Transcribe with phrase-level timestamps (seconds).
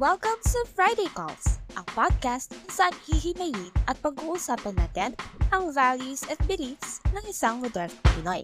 [0.00, 5.12] Welcome to Friday Calls, ang podcast kung saan hihimayin at pag-uusapan natin
[5.52, 8.40] ang values at beliefs ng isang modern Pinoy.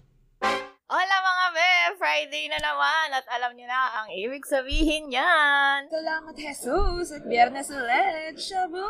[0.85, 1.73] Hola mga be!
[1.97, 5.89] Friday na naman at alam niyo na ang ibig sabihin yan.
[5.89, 8.85] Salamat Jesus at biyernes ulit, Shabu!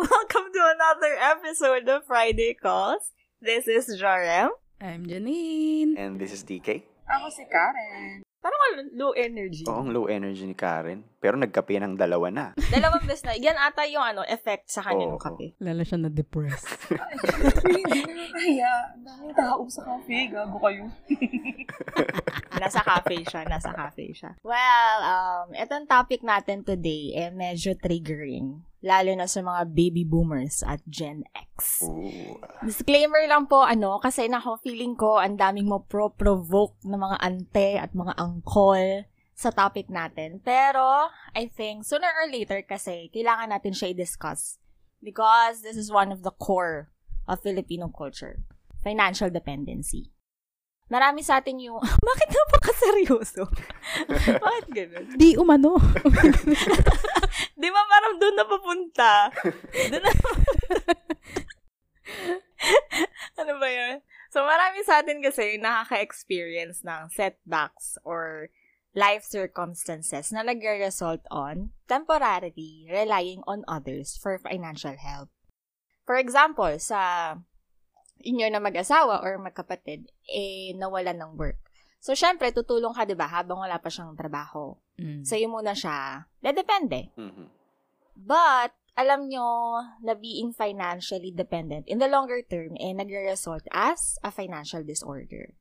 [0.00, 3.12] Welcome to another episode of Friday Calls.
[3.44, 4.56] This is Jorem.
[4.80, 6.00] I'm Janine.
[6.00, 6.88] And this is DK.
[7.12, 8.24] Ako si Karen.
[8.40, 9.68] Parang ang low energy.
[9.68, 11.11] Oo, ang low energy ni Karen.
[11.22, 12.46] Pero nagkape ng dalawa na.
[12.74, 13.38] Dalawang beses na.
[13.38, 15.22] Yan ata yung ano, effect sa kanya ng Oo.
[15.22, 15.54] kape.
[15.62, 16.66] Lala siya na-depressed.
[17.62, 18.72] Hindi na kaya.
[18.98, 20.26] Ang daming tao sa cafe.
[20.34, 20.90] Gago kayo.
[22.62, 23.46] Nasa cafe siya.
[23.46, 24.34] Nasa cafe siya.
[24.42, 28.66] Well, um, itong topic natin today eh medyo triggering.
[28.82, 31.86] Lalo na sa mga baby boomers at Gen X.
[31.86, 32.34] Ooh.
[32.66, 37.78] Disclaimer lang po, ano, kasi nako feeling ko ang daming mo pro-provoke ng mga ante
[37.78, 40.40] at mga angkol sa topic natin.
[40.44, 44.60] Pero, I think, sooner or later kasi, kailangan natin siya i-discuss.
[45.02, 46.92] Because this is one of the core
[47.26, 48.44] of Filipino culture.
[48.84, 50.12] Financial dependency.
[50.92, 51.80] Marami sa atin yung,
[52.12, 53.48] bakit napaka-seryoso?
[54.44, 55.06] bakit ganun?
[55.16, 55.80] Di umano.
[57.62, 59.10] Di ba parang doon na papunta?
[59.88, 60.12] Doon na
[63.42, 63.98] ano ba yun?
[64.30, 68.48] So, marami sa atin kasi nakaka-experience ng setbacks or
[68.92, 75.32] life circumstances na nagre-result on temporarily relying on others for financial help.
[76.04, 77.34] For example, sa
[78.20, 81.58] inyo na mag-asawa or magkapatid, eh, nawalan ng work.
[82.02, 84.74] So, syempre, tutulong ka, di ba, habang wala pa siyang trabaho.
[84.98, 85.22] Mm.
[85.22, 87.14] Sa'yo muna siya, depende.
[87.14, 87.46] Mhm.
[88.18, 94.28] But, alam nyo na being financially dependent in the longer term, eh, nagre-result as a
[94.28, 95.56] financial disorder.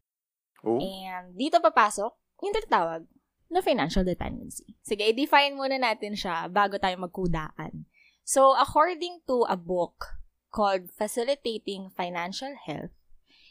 [0.61, 2.11] Oh, And dito papasok
[2.43, 3.05] yung tinatawag
[3.51, 4.79] na financial dependency.
[4.81, 7.85] Sige, i-define muna natin siya bago tayo magkudaan.
[8.23, 10.15] So, according to a book
[10.55, 12.95] called Facilitating Financial Health,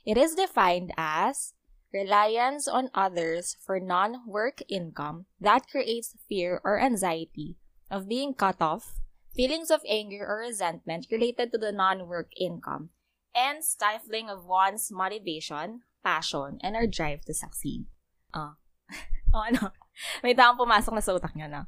[0.09, 1.53] it is defined as
[1.93, 7.61] reliance on others for non-work income that creates fear or anxiety
[7.91, 9.03] of being cut off,
[9.35, 12.91] feelings of anger or resentment related to the non-work income,
[13.35, 17.85] and stifling of one's motivation, passion, and our drive to succeed.
[18.33, 18.55] Ah.
[19.35, 19.75] o ano?
[20.25, 21.63] May taong pumasok na sa utak niya na.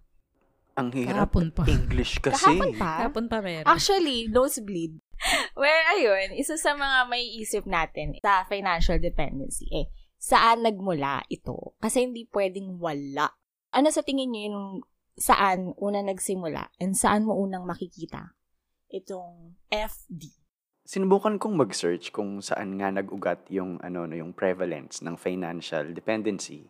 [0.72, 1.28] ang hirap.
[1.36, 1.68] Kahapon pa.
[1.68, 2.40] English kasi.
[2.40, 2.90] Kahapon pa?
[3.04, 3.68] Kahapon pa meron.
[3.68, 4.96] Actually, nosebleed.
[5.60, 11.76] Where, ayun, isa sa mga may isip natin sa financial dependency, eh, saan nagmula ito?
[11.78, 13.30] Kasi hindi pwedeng wala.
[13.72, 14.68] Ano sa tingin niyo yung
[15.12, 18.32] saan una nagsimula and saan mo unang makikita
[18.88, 20.32] itong FD?
[20.82, 26.66] Sinubukan kong mag-search kung saan nga nag-ugat yung, ano, no, yung prevalence ng financial dependency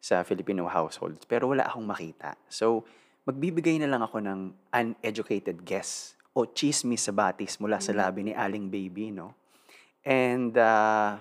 [0.00, 1.24] sa Filipino households.
[1.26, 2.38] Pero wala akong makita.
[2.46, 2.86] So,
[3.26, 4.40] magbibigay na lang ako ng
[4.70, 9.34] uneducated guess o chismis sa batis mula sa labi ni Aling Baby, no?
[10.06, 11.18] And, uh,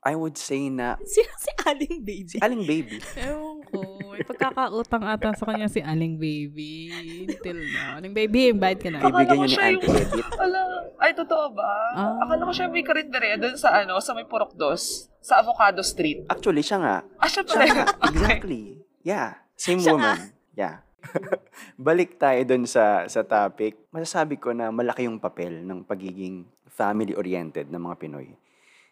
[0.00, 2.28] I would say na Sino si Aling Baby?
[2.32, 4.00] si Aling Baby Ewan ko.
[4.16, 6.88] May pagkakautang ata sa kanya si Aling Baby.
[7.28, 8.00] Until na.
[8.00, 9.04] Aling Baby, bayad ka na.
[9.04, 10.28] Ko niyo ni Auntie Edith.
[10.42, 11.72] Ala, ay totoo ba?
[11.96, 12.20] Ah.
[12.22, 16.28] Akala ko siya may karinderya doon sa ano, sa may Purokdos, sa Avocado Street.
[16.28, 16.96] Actually, siya nga.
[17.16, 17.64] Ah, siya Siya pala.
[17.72, 17.84] nga.
[18.00, 18.08] Okay.
[18.12, 18.62] Exactly.
[19.00, 19.40] Yeah.
[19.56, 20.18] Same Siya woman.
[20.52, 20.84] Yeah.
[21.88, 23.88] Balik tayo dun sa, sa topic.
[23.92, 28.28] Masasabi ko na malaki yung papel ng pagiging family-oriented ng mga Pinoy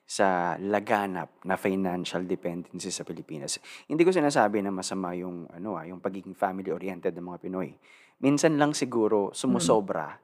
[0.08, 3.60] sa laganap na financial dependency sa Pilipinas.
[3.84, 7.76] Hindi ko sinasabi na masama yung ano ah, yung pagiging family-oriented ng mga Pinoy.
[8.24, 10.16] Minsan lang siguro sumusobra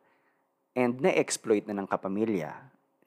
[0.74, 2.52] and na-exploit na ng kapamilya,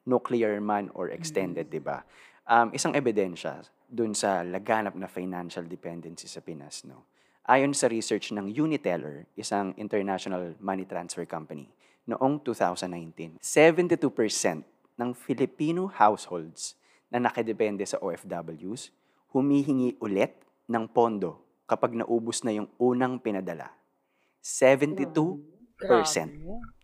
[0.08, 2.02] nuclear man or extended, 'di ba?
[2.48, 7.04] Um, isang ebidensya dun sa laganap na financial dependency sa Pinas, no.
[7.48, 11.68] Ayon sa research ng Uniteller, isang international money transfer company,
[12.04, 13.96] noong 2019, 72%
[14.96, 16.76] ng Filipino households
[17.08, 18.92] na nakadepende sa OFWs
[19.32, 20.36] humihingi ulit
[20.68, 23.72] ng pondo kapag naubos na yung unang pinadala.
[24.40, 25.57] 72%.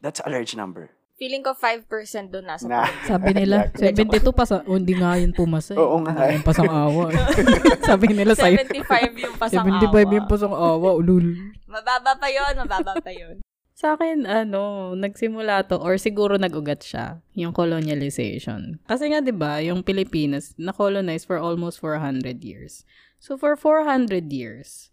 [0.03, 0.95] That's a large number.
[1.15, 1.87] Feeling ko 5%
[2.35, 5.71] doon nasa Na, Sabi nila, 72 pa sa, oh, hindi nga yun pumasa.
[5.71, 5.79] eh.
[5.79, 6.27] Oo nga.
[6.35, 7.07] Yung pasang awa.
[7.07, 7.19] eh.
[7.91, 8.59] Sabi nila sa'yo.
[8.59, 10.11] 75 yung pasang 75 awa.
[10.11, 10.91] yung pasang awa.
[10.99, 11.55] Ulul.
[11.71, 13.39] Mababa pa yon, mababa pa yon.
[13.79, 18.83] Sa akin, ano, nagsimula to, or siguro nag-ugat siya, yung colonialization.
[18.87, 22.83] Kasi nga, di ba, yung Pilipinas, na-colonize for almost 400 years.
[23.23, 24.91] So, for 400 years,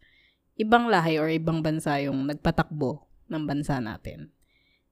[0.54, 4.36] ibang lahi or ibang bansa yung nagpatakbo ng bansa natin.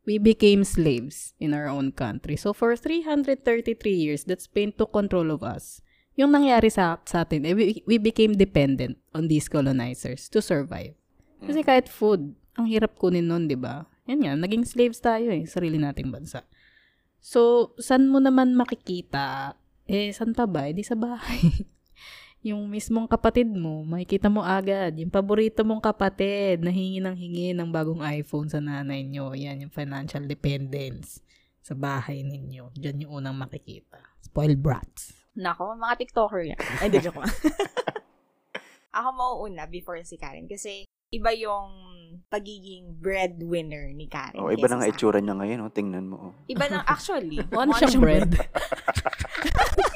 [0.07, 2.39] We became slaves in our own country.
[2.39, 3.43] So, for 333
[3.91, 5.83] years that Spain took control of us,
[6.17, 10.95] yung nangyari sa, sa atin, eh, we, we became dependent on these colonizers to survive.
[11.39, 13.87] Kasi kahit food, ang hirap kunin nun, di ba?
[14.09, 16.43] Yan nga, naging slaves tayo eh, sarili nating bansa.
[17.23, 19.55] So, saan mo naman makikita?
[19.87, 20.67] Eh, saan pa ba?
[20.67, 21.39] Eh, di sa bahay.
[22.39, 24.95] yung mismong kapatid mo, makikita mo agad.
[24.95, 29.35] Yung paborito mong kapatid, nahingi ng hingi ng bagong iPhone sa nanay nyo.
[29.35, 31.19] Yan, yung financial dependence
[31.59, 32.71] sa bahay ninyo.
[32.79, 33.99] Diyan yung unang makikita.
[34.23, 35.11] Spoiled brats.
[35.35, 36.61] Nako, mga TikToker yan.
[36.79, 37.19] Ay, di joke.
[38.97, 41.69] Ako mauuna before si Karen kasi iba yung
[42.31, 44.39] pagiging breadwinner ni Karen.
[44.39, 45.69] Oh, iba na nga itsura niya ngayon, oh.
[45.69, 46.17] tingnan mo.
[46.17, 46.33] Oh.
[46.49, 47.43] Iba na, actually.
[47.53, 48.31] One siyang bread.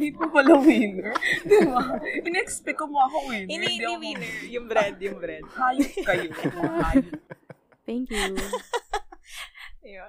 [0.00, 1.12] Hindi po pala winner.
[1.44, 1.80] Di ba?
[2.18, 3.46] In-expect ko mo ako winner.
[3.46, 4.32] Hindi, hindi ako- winner.
[4.48, 5.44] Yung bread, yung bread.
[5.44, 6.28] Hayop kayo.
[6.80, 7.06] hayop.
[7.84, 8.32] Thank you.
[9.82, 10.08] Yun.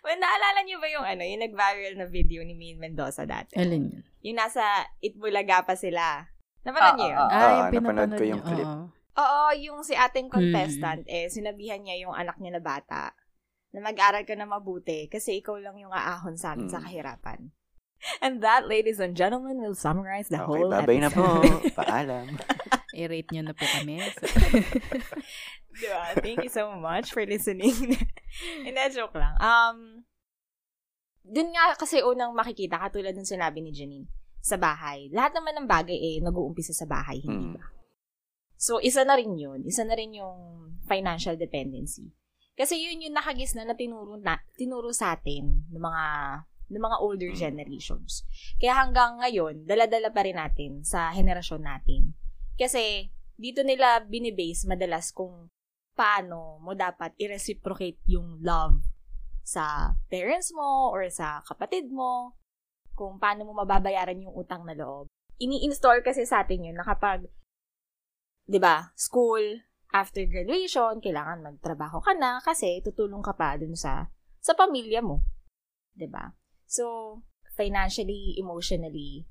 [0.00, 3.52] well, naalala niyo ba yung ano, yung nag-viral na video ni Min Mendoza dati?
[3.54, 4.02] Alin yun?
[4.22, 4.64] Yung nasa
[4.98, 6.24] Itbulaga pa sila.
[6.60, 7.18] Napanood niyo yun?
[7.18, 8.68] Ah, Ah, Ah, yung napanood pinapanood ko yung clip.
[9.14, 9.42] oo.
[9.58, 13.12] Yung si ating contestant, eh, sinabihan niya yung anak niya na bata
[13.70, 16.84] na mag-aral ka na mabuti kasi ikaw lang yung aahon sa amin sa Mm.
[16.84, 17.40] kahirapan.
[18.24, 21.20] And that, ladies and gentlemen, will summarize the Okay, whole babay na po.
[21.44, 21.74] episode.
[21.78, 22.26] Paalam.
[22.96, 24.00] I-rate niyo na po kami.
[25.70, 26.02] diba?
[26.18, 27.96] Thank you so much for listening.
[28.64, 29.34] Hindi, joke lang.
[29.38, 29.78] Um,
[31.22, 34.08] dun nga kasi unang makikita, katulad ng sinabi ni Janine,
[34.40, 35.12] sa bahay.
[35.12, 37.56] Lahat naman ng bagay eh, nag-uumpisa sa bahay, hindi Mm.
[37.60, 37.64] ba?
[38.60, 39.64] So, isa na rin yun.
[39.64, 40.36] Isa na rin yung
[40.84, 42.12] financial dependency.
[42.52, 46.04] Kasi yun yung nakagis na na tinuro, na, tinuro sa atin ng mga
[46.70, 47.38] ng mga older Mm.
[47.38, 48.22] generations.
[48.56, 52.14] Kaya hanggang ngayon, dala-dala pa rin natin sa henerasyon natin.
[52.54, 55.50] Kasi dito nila binibase madalas kung
[55.98, 58.80] paano mo dapat i-reciprocate yung love
[59.42, 62.38] sa parents mo or sa kapatid mo,
[62.94, 65.10] kung paano mo mababayaran yung utang na loob.
[65.40, 67.26] Ini-install kasi sa atin yun na kapag,
[68.44, 69.40] di ba, school,
[69.90, 74.06] after graduation, kailangan magtrabaho ka na kasi tutulong ka pa dun sa,
[74.38, 75.24] sa pamilya mo.
[75.96, 76.30] Di ba?
[76.70, 77.18] So,
[77.58, 79.26] financially, emotionally,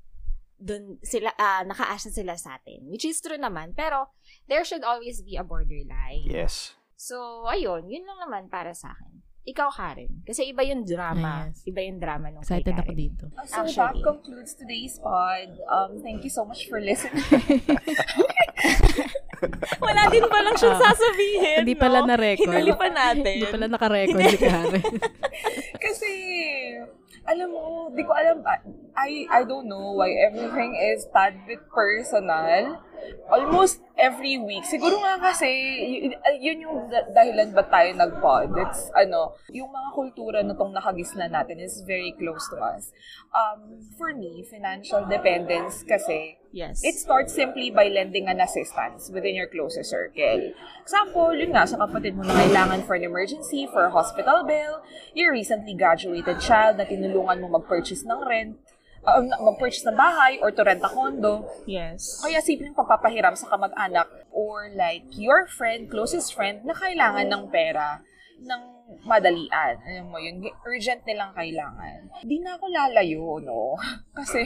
[0.60, 2.84] dun sila, ah nakaasa sila sa atin.
[2.84, 4.12] Which is true naman, pero
[4.44, 6.28] there should always be a borderline.
[6.28, 6.76] Yes.
[7.00, 9.24] So, ayun, yun lang naman para sa akin.
[9.40, 10.20] Ikaw, Karen.
[10.20, 11.48] Kasi iba yung drama.
[11.48, 11.64] Yes.
[11.64, 13.24] Iba yung drama nung Excited kay ako dito.
[13.32, 14.04] Uh, So that Actually.
[14.04, 15.48] concludes today's pod.
[15.64, 17.24] Um, thank you so much for listening.
[19.80, 22.12] Wala din palang siyang Ah, sasabihin, Hindi pala no?
[22.12, 22.52] na-record.
[22.52, 23.32] Hinuli pa natin.
[23.40, 24.84] Hindi pala naka-record si Karen.
[25.80, 26.10] Kasi,
[27.26, 28.42] alam mo, di ko alam,
[28.96, 32.80] I, I don't know why everything is tad bit personal.
[33.30, 34.64] Almost every week.
[34.66, 35.46] Siguro nga kasi,
[36.40, 38.56] yun yung da- dahilan ba tayo nag-pod.
[38.58, 42.90] It's, ano, yung mga kultura na tong nakagisna natin is very close to us.
[43.30, 46.82] Um, for me, financial dependence kasi, Yes.
[46.82, 50.50] It starts simply by lending an assistance within your closest circle.
[50.82, 54.82] Example, yun nga, sa kapatid mo na kailangan for an emergency, for a hospital bill,
[55.14, 58.58] your recently graduated child na tinulungan mo mag-purchase ng rent,
[59.04, 61.46] uh, mag-purchase ng bahay or to rent a condo.
[61.64, 62.20] yes.
[62.20, 68.00] Kaya simpleng pagpapahiram sa kamag-anak or like your friend, closest friend na kailangan ng pera
[68.40, 68.62] ng
[69.04, 69.74] madalian.
[69.84, 72.08] Alam mo yun, urgent nilang kailangan.
[72.24, 73.76] Di na ako lalayo, no?
[74.18, 74.44] Kasi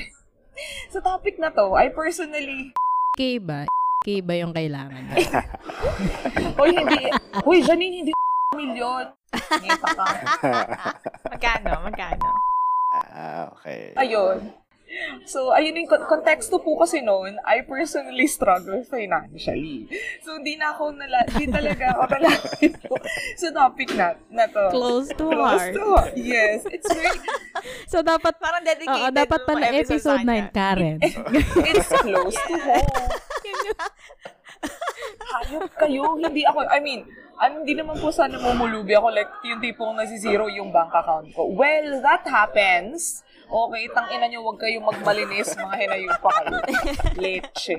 [0.91, 2.75] sa topic na to, I personally
[3.15, 3.63] K ba?
[4.03, 5.07] K ba yung kailangan?
[6.59, 7.07] Hoy, hindi.
[7.47, 8.13] Hoy, Janine, hindi
[8.59, 9.07] milyon.
[11.31, 11.71] Magkano?
[11.87, 12.54] Magkano?
[12.95, 13.91] Ah, okay.
[13.99, 14.55] Ayun.
[15.27, 19.91] So, ayun yung kon- konteksto po kasi noon, I personally struggle financially.
[20.23, 22.95] So, hindi na ako nala, hindi talaga ako nalapit po
[23.35, 24.71] sa topic na, na to.
[24.71, 25.75] Close to Close heart.
[25.75, 26.15] to heart.
[26.15, 26.63] Yes.
[26.71, 27.19] It's very,
[27.91, 30.47] So, dapat, Parang oo, dedicated dapat yung pala episode episode sa kanya.
[30.47, 30.97] 9, Karen.
[31.67, 32.91] it's close to home.
[35.35, 36.15] Hayop kayo.
[36.15, 37.03] Hindi ako, I mean,
[37.39, 41.51] ano, hindi naman po sana mumulubi ako like yung tipong nasisiro yung bank account ko.
[41.51, 43.27] Well, that happens.
[43.45, 46.57] Okay, tang ina nyo, huwag kayong magmalinis, mga hinayup pa kayo.
[47.21, 47.77] Leche.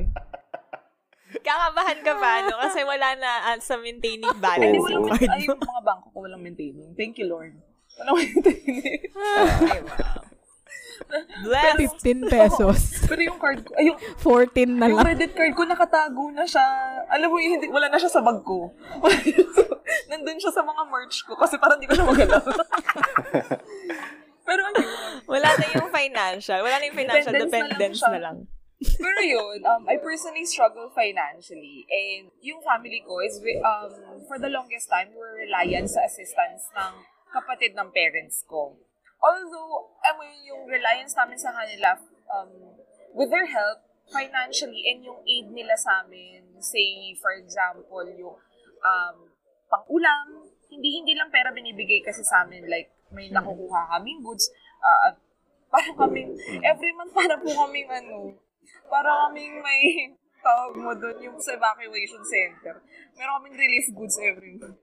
[1.41, 2.55] Kakabahan ka ba, no?
[2.61, 6.93] Kasi wala na ah, sa maintaining balance walang, card ay, mga bangko ko walang maintaining.
[6.95, 7.57] Thank you, Lord.
[7.99, 9.09] Walang maintaining.
[9.73, 10.34] Ay, wow.
[11.43, 11.75] Bless.
[12.01, 12.77] 15 pesos.
[13.09, 15.05] Pero yung card ko, ay, yung, 14 na yung lang.
[15.11, 16.65] credit card ko nakatago na siya.
[17.11, 18.71] Alam mo, hindi, wala na siya sa bag ko.
[20.09, 22.43] Nandun siya sa mga merch ko kasi parang hindi ko siya magalaw.
[24.47, 24.97] Pero ano yun?
[25.25, 26.59] Wala na yung financial.
[26.61, 28.37] Wala na yung financial Dependence na lang dependence na lang.
[28.75, 31.87] Pero yun, um, I personally struggle financially.
[31.89, 36.69] And yung family ko is, um, for the longest time, we were reliant sa assistance
[36.75, 36.93] ng
[37.33, 38.77] kapatid ng parents ko.
[39.21, 41.97] Although, I mean, yung reliance namin sa kanila,
[42.29, 42.51] um,
[43.15, 43.81] with their help,
[44.11, 48.37] financially, and yung aid nila sa amin, say, for example, yung
[48.85, 49.17] um,
[49.69, 50.45] pang-ulam.
[50.69, 52.69] Hindi, hindi lang pera binibigay kasi sa amin.
[52.69, 54.49] Like, may nakukuha kaming goods.
[54.81, 55.15] Uh, at
[55.71, 58.35] para kaming, every month para po kaming ano,
[58.87, 60.13] para kaming may
[60.45, 62.81] tawag mo doon yung sa evacuation center.
[63.17, 64.77] Meron kaming relief goods every month.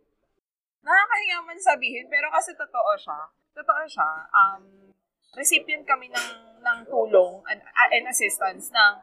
[0.82, 3.20] Nakakahiya man sabihin, pero kasi totoo siya.
[3.52, 4.08] Totoo siya.
[4.32, 4.92] Um,
[5.36, 6.28] recipient kami ng,
[6.60, 7.60] ng tulong and,
[7.92, 8.94] and assistance ng,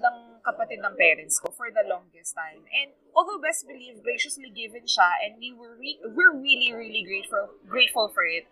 [0.00, 2.60] ng kapatid ng parents ko for the longest time.
[2.68, 7.56] And although best believe, graciously given siya and we were re- we're really, really grateful
[7.64, 8.44] grateful for it.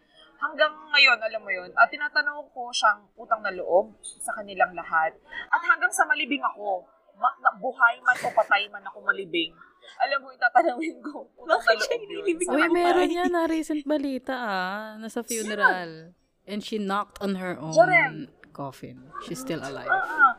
[0.43, 5.15] Hanggang ngayon, alam mo yun, at tinatanong ko siyang utang na loob sa kanilang lahat.
[5.55, 6.83] At hanggang sa malibing ako,
[7.15, 9.55] ma- buhay man o patay man ako malibing,
[10.03, 11.27] alam mo, itatanawin ko.
[11.49, 12.39] Loob yun.
[12.43, 14.83] sa Uy, meron yan na recent balita ah.
[14.99, 16.17] Nasa funeral.
[16.43, 18.27] And she knocked on her own Jorem.
[18.51, 19.11] coffin.
[19.23, 19.89] She's still alive.
[19.89, 20.35] uh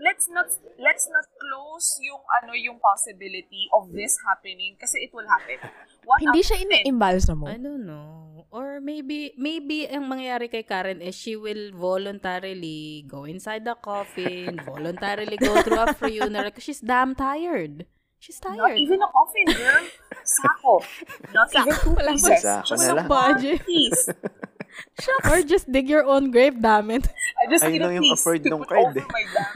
[0.00, 0.48] let's not
[0.80, 5.60] let's not close yung ano yung possibility of this happening kasi it will happen.
[6.08, 7.46] One Hindi siya ina-imbalsa mo.
[7.46, 8.48] I don't know.
[8.50, 14.58] Or maybe, maybe ang mangyayari kay Karen is she will voluntarily go inside the coffin,
[14.66, 17.86] voluntarily go through a funeral because she's damn tired.
[18.20, 18.76] She's Not tired.
[18.76, 19.84] even a coffin, girl.
[20.28, 20.84] Sako.
[21.32, 22.44] Not even two pieces.
[22.44, 23.08] Sako Just na a lang.
[23.08, 23.64] Budget.
[23.64, 24.04] piece.
[25.26, 27.02] Or just dig your own grave, damn it.
[27.42, 29.08] I just Ayun need a lang yung piece afford put card over eh.
[29.10, 29.54] my dam.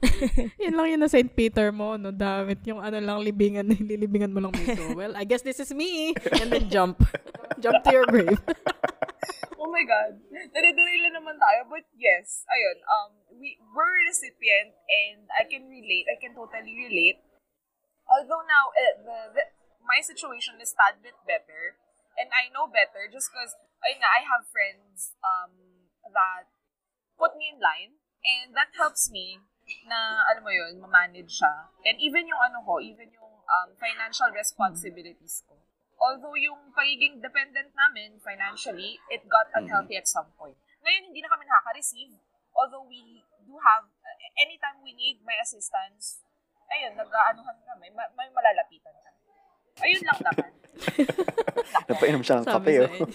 [0.64, 1.28] Yun lang yun na St.
[1.28, 2.08] Peter mo, no?
[2.08, 4.96] Damit yung ano lang, libingan, nililibingan mo lang dito.
[4.96, 6.16] Well, I guess this is me.
[6.40, 7.04] And then jump.
[7.60, 8.40] jump to your grave.
[9.80, 10.20] My God.
[10.28, 11.64] Nare-derail na naman tayo.
[11.64, 16.04] But yes, ayun, um, we were recipient and I can relate.
[16.04, 17.24] I can totally relate.
[18.04, 19.42] Although now, eh, the, the,
[19.80, 21.80] my situation is tad bit better.
[22.20, 25.56] And I know better just because, ayun nga, I have friends um,
[26.12, 26.52] that
[27.16, 27.96] put me in line.
[28.20, 29.40] And that helps me
[29.88, 31.72] na, alam mo yun, ma-manage siya.
[31.88, 35.56] And even yung ano ko, even yung um, financial responsibilities ko.
[36.00, 40.56] Although yung pagiging dependent namin financially, it got unhealthy at some point.
[40.80, 42.16] Ngayon, hindi na kami nakaka-receive.
[42.56, 46.24] Although we do have, uh, anytime we need my assistance,
[46.72, 49.20] ayun, nag-aanuhan kami, ma- may malalapitan kami.
[49.84, 50.50] Ayun lang naman.
[51.92, 52.88] Napainom siya ng Sabi kape, oh.
[52.88, 53.06] inyo.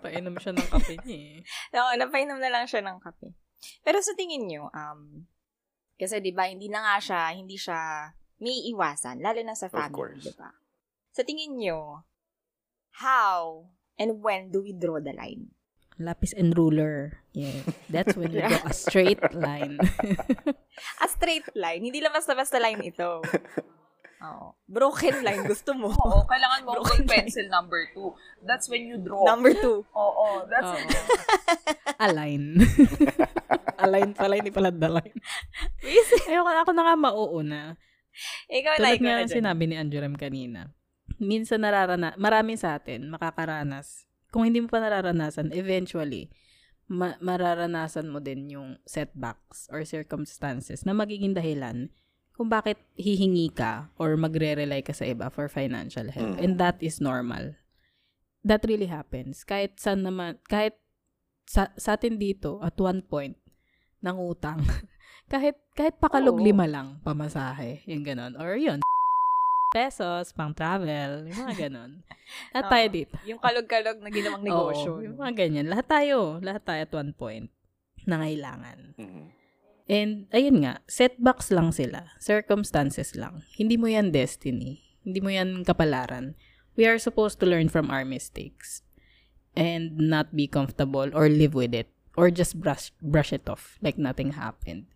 [0.00, 1.36] Painom siya ng kape niya eh.
[1.76, 3.36] Oo, napainom na lang siya ng kape.
[3.84, 5.28] Pero sa tingin nyo, um,
[6.00, 8.08] kasi di ba hindi na nga siya, hindi siya
[8.40, 10.24] may iwasan, lalo na sa Of family, course.
[10.24, 10.48] di ba?
[11.12, 12.08] Sa tingin nyo,
[13.00, 13.66] how
[13.96, 15.56] and when do we draw the line?
[16.00, 17.20] Lapis and ruler.
[17.36, 17.60] Yeah.
[17.92, 19.76] That's when you draw a straight line.
[21.04, 23.20] A straight line, hindi lang basta-basta line ito.
[24.24, 24.56] Oo.
[24.64, 25.92] Broken line, gusto mo.
[26.08, 28.16] Oo, kailangan mo Broken pencil number two.
[28.44, 29.28] That's when you draw.
[29.28, 29.84] Number two.
[29.92, 30.76] Oo, that's Oo.
[30.76, 30.88] when
[32.00, 32.64] Align.
[33.76, 35.20] Align pala, hindi pala the line.
[36.28, 37.62] Ayoko, ako na nga mauuna.
[38.48, 39.36] Ikaw na, Tulad ikaw nga na ng dyan.
[39.40, 40.72] sinabi ni Anjurem kanina.
[41.20, 44.08] Minsan nararana, marami sa atin makakaranas.
[44.32, 46.32] Kung hindi mo pa nararanasan, eventually,
[46.88, 51.92] ma- mararanasan mo din yung setbacks or circumstances na magiging dahilan
[52.34, 56.34] kung bakit hihingi ka or magre-rely ka sa iba for financial help.
[56.34, 56.42] Mm.
[56.42, 57.52] And that is normal.
[58.40, 59.44] That really happens.
[59.44, 60.80] Kahit saan naman, kahit
[61.44, 63.36] sa, sa atin dito, at one point,
[64.00, 64.64] ng utang.
[65.32, 66.46] kahit, kahit pakalog Oo.
[66.48, 67.84] lima lang, pamasahe.
[67.84, 68.32] Yung ganon.
[68.40, 68.80] Or yun,
[69.70, 72.02] pesos, pang travel, yung mga ganon.
[72.54, 72.94] Lahat tayo Oo.
[72.94, 73.14] dito.
[73.26, 74.90] Yung kalog-kalog na ginawang negosyo.
[74.98, 75.66] Oo, yung mga ganyan.
[75.70, 77.46] Lahat tayo, lahat tayo at one point
[78.04, 78.98] na ngailangan.
[78.98, 79.24] Mhm.
[79.90, 82.06] And, ayun nga, setbacks lang sila.
[82.22, 83.42] Circumstances lang.
[83.58, 84.86] Hindi mo yan destiny.
[85.02, 86.38] Hindi mo yan kapalaran.
[86.78, 88.86] We are supposed to learn from our mistakes.
[89.58, 91.90] And not be comfortable or live with it.
[92.14, 94.86] Or just brush, brush it off like nothing happened.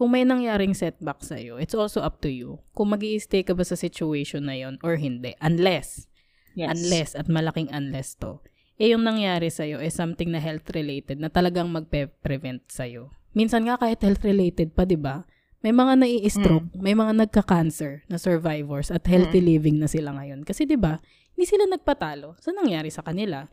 [0.00, 2.56] Kung may nangyaring setback sa'yo, it's also up to you.
[2.72, 5.36] Kung mag stay ka ba sa situation na yon or hindi.
[5.44, 6.08] Unless,
[6.56, 6.72] Yes.
[6.72, 8.40] unless, at malaking unless to,
[8.80, 13.12] eh yung nangyari sa'yo is something na health-related na talagang magpe-prevent sa'yo.
[13.36, 15.28] Minsan nga kahit health-related pa, di ba?
[15.60, 20.48] May mga nai-stroke, may mga nagka-cancer na survivors at healthy living na sila ngayon.
[20.48, 20.96] Kasi di ba,
[21.36, 23.44] hindi sila nagpatalo sa nangyari sa kanila.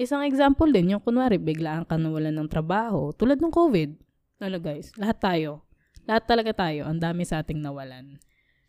[0.00, 4.00] Isang example din, yung kunwari, biglaan ka nawalan ng trabaho, tulad ng COVID.
[4.40, 5.68] Lalo guys, lahat tayo.
[6.10, 8.18] Lahat talaga tayo, ang dami sa ating nawalan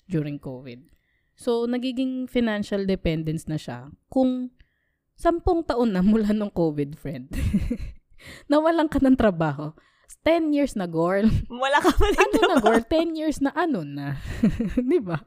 [0.05, 0.85] during COVID.
[1.33, 4.53] So, nagiging financial dependence na siya kung
[5.17, 7.33] sampung taon na mula nung COVID, friend.
[8.51, 9.73] Nawalan ka ng trabaho.
[10.21, 11.25] 10 years na, girl.
[11.49, 12.83] Wala ka pa Ano na, girl?
[12.93, 14.21] 10 years na ano na.
[14.91, 15.17] Di ba?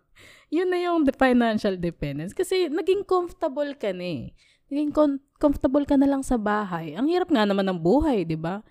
[0.55, 2.31] Yun na yung financial dependence.
[2.31, 4.25] Kasi naging comfortable ka na eh.
[4.71, 6.95] Naging com- comfortable ka na lang sa bahay.
[6.95, 8.63] Ang hirap nga naman ng buhay, di ba?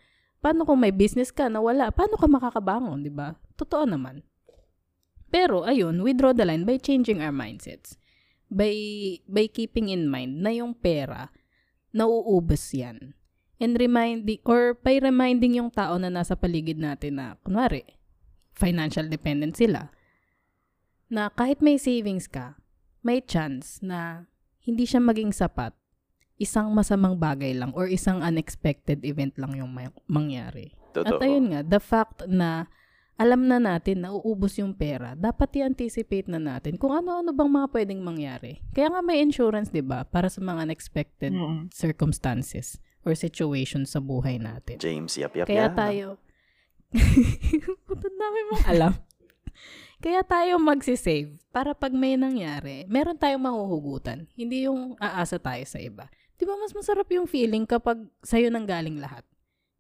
[0.44, 1.88] Paano kung may business ka na wala?
[1.88, 3.32] Paano ka makakabangon, di ba?
[3.56, 4.28] Totoo naman.
[5.32, 7.96] Pero, ayun, we draw the line by changing our mindsets.
[8.52, 8.76] By,
[9.24, 11.32] by keeping in mind na yung pera,
[11.96, 13.16] nauubos yan.
[13.56, 17.88] And reminding, or by reminding yung tao na nasa paligid natin na, kunwari,
[18.52, 19.96] financial dependent sila,
[21.08, 22.60] na kahit may savings ka,
[23.00, 24.28] may chance na
[24.60, 25.72] hindi siya maging sapat,
[26.44, 30.76] isang masamang bagay lang or isang unexpected event lang yung may- mangyari.
[30.92, 31.08] Totoo.
[31.10, 32.68] At ayun nga, the fact na
[33.14, 37.68] alam na natin na uubos yung pera, dapat i-anticipate na natin kung ano-ano bang mga
[37.70, 38.60] pwedeng mangyari.
[38.72, 40.04] Kaya nga may insurance, di ba?
[40.04, 41.70] Para sa mga unexpected Mm.
[41.70, 44.78] circumstances or situations sa buhay natin.
[44.78, 45.78] James, yap, yap, Kaya yap.
[45.78, 46.08] tayo,
[47.86, 48.94] Puto dami mong alam.
[49.98, 54.28] Kaya tayo magsisave para pag may nangyari, meron tayong mahuhugutan.
[54.36, 56.12] Hindi yung aasa tayo sa iba.
[56.38, 59.24] Di ba mas masarap yung feeling kapag sa'yo nang galing lahat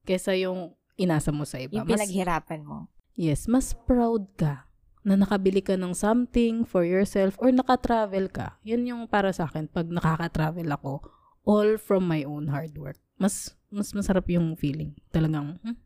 [0.04, 1.80] kesa yung inasa mo sa iba.
[1.80, 2.92] Yung pinaghirapan mo.
[3.16, 4.68] Yes, mas proud ka
[5.04, 8.56] na nakabili ka ng something for yourself or nakatravel ka.
[8.64, 11.04] Yan yung para sa akin pag nakaka-travel ako,
[11.44, 12.98] all from my own hard work.
[13.20, 14.96] Mas mas masarap yung feeling.
[15.12, 15.78] Talagang, hmm,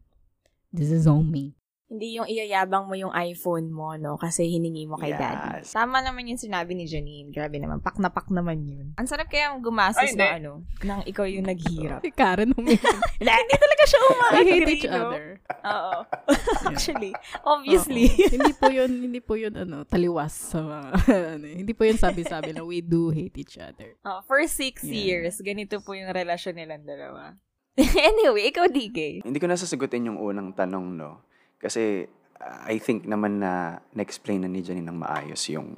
[0.69, 1.56] this is all me.
[1.87, 4.19] Hindi yung iyayabang mo yung iPhone mo, no?
[4.19, 5.63] Kasi hiningi mo kay daddy.
[5.63, 5.71] Yes.
[5.71, 7.31] Tama naman yung sinabi ni Janine.
[7.31, 7.79] Grabe naman.
[7.79, 8.91] Pak na pak naman yun.
[8.99, 10.51] Ang sarap kaya gumastos Ay, ng ano,
[10.83, 12.03] nang ikaw yung naghirap.
[12.03, 12.75] Si Karen humingi.
[13.23, 14.43] Hindi talaga siya We umakit.
[14.43, 15.25] hate each other.
[15.63, 15.97] Oo.
[16.69, 17.11] Actually.
[17.47, 18.11] Obviously.
[18.11, 18.31] Oo.
[18.35, 20.87] hindi po yun, hindi po yun, ano, taliwas sa mga,
[21.39, 23.95] ano, hindi po yun sabi-sabi na we do hate each other.
[24.03, 25.23] Oh, for six Yeah.
[25.23, 27.39] years, ganito po yung relasyon nilang dalawa.
[27.79, 29.23] anyway, ikaw, DK.
[29.23, 31.23] Hindi ko nasasagutin yung unang tanong, no?
[31.57, 32.05] Kasi
[32.67, 35.73] I think naman na na-explain na ni Janine ng maayos yung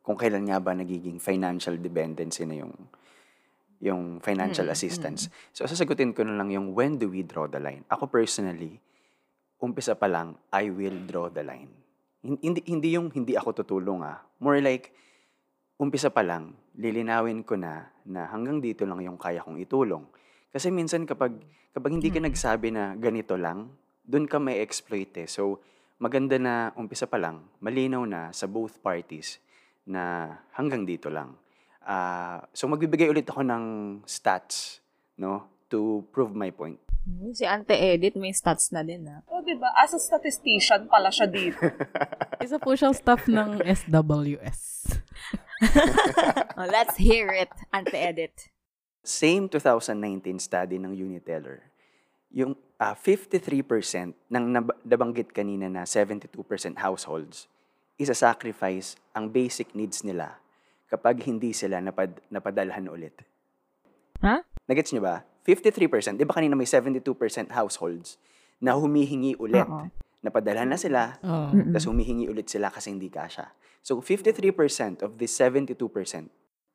[0.00, 2.72] kung kailan nga ba nagiging financial dependency na yung
[3.78, 5.30] yung financial Mm, assistance.
[5.54, 7.86] So, sasagutin ko na lang yung when do we draw the line.
[7.86, 8.82] Ako personally,
[9.62, 11.70] umpisa pa lang, I will draw the line.
[12.18, 14.18] Hin- Hindi, hindi yung hindi ako tutulong ah.
[14.42, 14.90] More like,
[15.78, 20.10] umpisa pa lang, lilinawin ko na na hanggang dito lang yung kaya kong itulong.
[20.50, 21.38] Kasi minsan kapag
[21.70, 22.26] kapag hindi ka Mm.
[22.32, 23.70] nagsabi na ganito lang,
[24.08, 25.28] doon ka may exploit eh.
[25.28, 25.60] So,
[26.00, 29.36] maganda na umpisa pa lang, malinaw na sa both parties
[29.84, 31.36] na hanggang dito lang.
[31.84, 33.64] Ah, so magbibigay ulit ako ng
[34.08, 34.80] stats,
[35.20, 36.80] no, to prove my point.
[37.32, 39.24] Si Ante Edit, may stats na din, ah.
[39.32, 39.72] Oh, diba?
[39.80, 41.64] As a statistician pala siya dito.
[42.44, 44.92] Isa po siyang staff ng SWS.
[46.52, 48.52] Oh, let's hear it, Ante Edit.
[49.00, 51.64] Same 2019 study ng Uniteller,
[52.30, 56.30] yung ah, 53% ng nab- nabanggit kanina na 72%
[56.76, 57.48] households,
[57.98, 60.38] isa-sacrifice ang basic needs nila
[60.86, 63.18] kapag hindi sila napad- napadalhan ulit.
[64.22, 64.40] Ha?
[64.64, 65.26] Nagets nyo ba?
[65.42, 66.14] 53%.
[66.14, 67.02] Di ba kanina may 72%
[67.50, 68.20] households
[68.60, 69.64] na humihingi ulit.
[69.64, 69.88] Oo.
[70.18, 71.48] Napadalhan na sila, Oh.
[71.48, 71.70] Mm-mm.
[71.70, 73.54] tapos humihingi ulit sila kasi hindi kasha.
[73.80, 75.78] So, 53% of this 72%,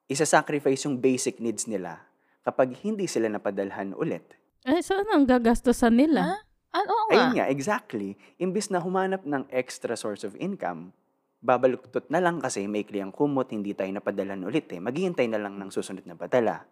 [0.07, 2.07] isa-sacrifice yung basic needs nila
[2.41, 4.23] kapag hindi sila napadalhan ulit.
[4.63, 6.39] Eh, saan ang gagastosan nila?
[6.71, 7.13] Ah, oo nga.
[7.13, 8.15] Ayun nga, exactly.
[8.39, 10.95] Imbis na humanap ng extra source of income,
[11.43, 14.79] babaluktot na lang kasi may kliyang kumot, hindi tayo napadalhan ulit eh.
[14.79, 16.63] Maghihintay na lang ng susunod na padala.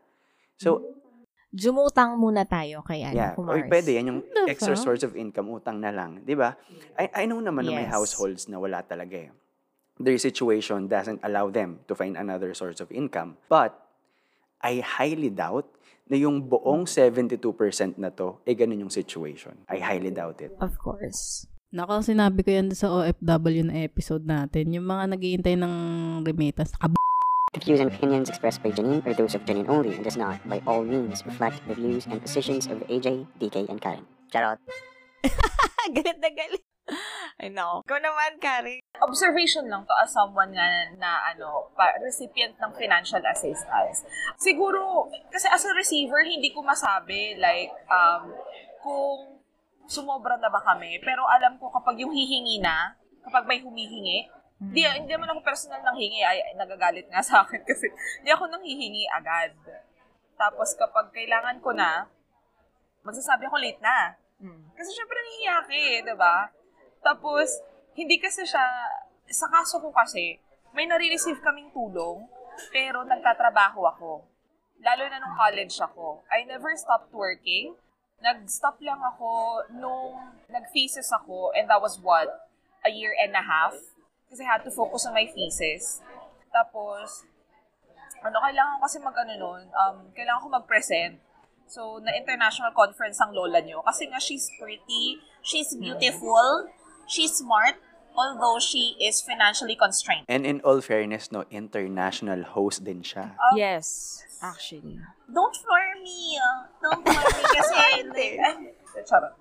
[0.56, 0.98] So,
[1.52, 3.36] Jumutang muna tayo kay ano, yeah.
[3.36, 3.60] Kumars.
[3.60, 4.08] Oy, pwede yan.
[4.08, 4.88] Yung The extra fuck?
[4.88, 6.24] source of income, utang na lang.
[6.24, 6.56] Di ba?
[6.96, 7.92] I, I know naman na may Yes.
[7.92, 9.36] households na wala talaga eh.
[10.00, 13.36] Their situation doesn't allow them to find another source of income.
[13.52, 13.76] But,
[14.64, 15.68] I highly doubt
[16.12, 17.40] na yung buong 72%
[17.96, 19.64] na to, eh ganun yung situation.
[19.72, 20.52] I highly doubt it.
[20.60, 21.48] Of course.
[21.72, 24.76] Nako, sinabi ko yan sa OFW na episode natin.
[24.76, 25.74] Yung mga naghihintay ng
[26.28, 27.00] remittance, nakab-
[27.52, 30.40] The views and opinions expressed by Janine are those of Janine only and does not,
[30.48, 34.08] by all means, reflect the views and positions of AJ, DK, and Karen.
[34.32, 34.60] Charot.
[35.96, 36.64] galit na galit.
[37.42, 37.82] Ay, no.
[37.88, 38.84] Ikaw naman, Kari.
[39.02, 44.06] Observation lang to as someone nga na, na ano, pa, recipient ng financial assistance.
[44.38, 48.34] Siguro, kasi as a receiver, hindi ko masabi, like, um,
[48.84, 49.42] kung
[49.88, 51.02] sumobra na ba kami.
[51.02, 54.30] Pero alam ko kapag yung hihingi na, kapag may humihingi,
[54.62, 56.22] Di, hindi naman ako personal nang hingi.
[56.22, 57.90] Ay, nagagalit nga sa akin kasi
[58.22, 59.58] hindi ako nang hihingi agad.
[60.38, 62.06] Tapos kapag kailangan ko na,
[63.02, 64.22] magsasabi ako late na.
[64.42, 64.74] Mm.
[64.74, 66.50] Kasi syempre nahihiya ka eh, ba?
[67.06, 67.62] Tapos,
[67.94, 68.66] hindi kasi siya,
[69.30, 70.42] sa kaso ko kasi,
[70.74, 72.26] may nare-receive kaming tulong,
[72.74, 74.12] pero nagtatrabaho ako.
[74.82, 76.26] Lalo na nung college ako.
[76.34, 77.78] I never stopped working.
[78.22, 82.30] Nag-stop lang ako nung nag-thesis ako, and that was what?
[82.82, 83.78] A year and a half.
[84.30, 86.02] Kasi I had to focus on my thesis.
[86.50, 87.26] Tapos,
[88.22, 91.18] ano, kailangan kasi mag-ano nun, um, kailangan ko mag-present.
[91.72, 93.80] So, na international conference ang lola nyo.
[93.88, 96.68] Kasi nga, she's pretty, she's beautiful,
[97.08, 97.80] she's smart,
[98.12, 100.28] although she is financially constrained.
[100.28, 103.40] And in all fairness, no, international host din siya.
[103.56, 105.00] Yes, actually.
[105.32, 106.36] Don't floor me.
[106.44, 106.68] ah.
[106.84, 107.74] Don't floor me kasi
[109.08, 109.32] charot.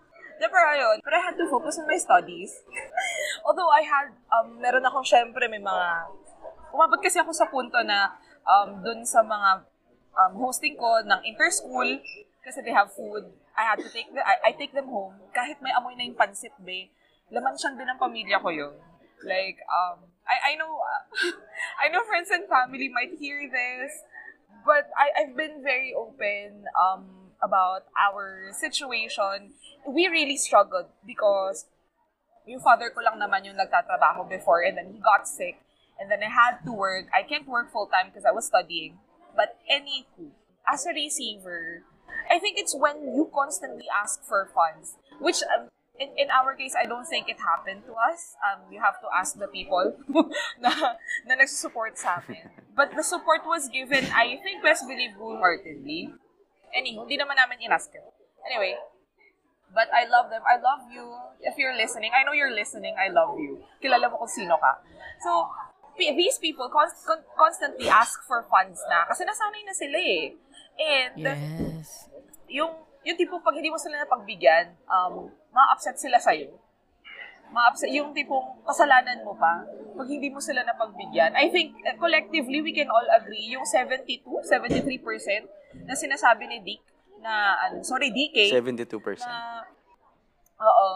[0.41, 2.55] De, pero ayun, pero I had to focus on my studies.
[3.47, 6.15] Although I had, um, meron akong syempre may mga,
[6.73, 8.15] umabot kasi ako sa punto na
[8.47, 9.67] um, dun sa mga
[10.17, 12.01] um, hosting ko ng inter-school,
[12.41, 15.61] kasi they have food, I had to take the, I, I take them home, kahit
[15.61, 16.91] may amoy na yung pansit, be,
[17.31, 18.75] laman siyang din ng pamilya ko yun.
[19.21, 20.81] Like, um, I, I know,
[21.83, 23.93] I know friends and family might hear this,
[24.65, 29.53] but I, I've been very open um, about our situation.
[29.87, 31.67] We really struggled because
[32.47, 35.61] yung father ko lang naman yung nagtatrabaho before and then he got sick
[36.01, 37.07] and then I had to work.
[37.13, 38.99] I can't work full time because I was studying.
[39.35, 40.31] But anywho,
[40.67, 41.83] as a receiver,
[42.31, 45.69] I think it's when you constantly ask for funds, which um,
[46.01, 48.35] in, in our case, I don't think it happened to us.
[48.41, 49.95] Um, you have to ask the people
[50.61, 50.97] na,
[51.29, 52.49] na nagsusupport sa amin.
[52.79, 56.17] But the support was given, I think, best believe wholeheartedly.
[56.73, 58.07] Anywho, hindi naman namin inask it.
[58.49, 58.79] Anyway,
[59.75, 60.41] but I love them.
[60.49, 61.05] I love you.
[61.45, 62.97] If you're listening, I know you're listening.
[62.97, 63.61] I love you.
[63.83, 64.81] Kilala mo kung sino ka.
[65.21, 65.51] So,
[66.01, 70.25] these people const- con- constantly ask for funds na kasi nasanay na sila eh.
[70.81, 72.09] And Yes.
[72.49, 72.73] yung
[73.05, 76.53] yung tipo pag hindi mo sila napagbigyan, um, ma-upset sila sa'yo.
[77.51, 79.65] Ma-upset, yung tipong kasalanan mo pa,
[79.97, 81.35] pag hindi mo sila napagbigyan.
[81.35, 85.49] I think, uh, collectively, we can all agree, yung 72, 73%
[85.89, 86.83] na sinasabi ni Dick,
[87.21, 89.27] na, ano, sorry, DK, 72%.
[89.27, 89.65] na,
[90.61, 90.89] oo,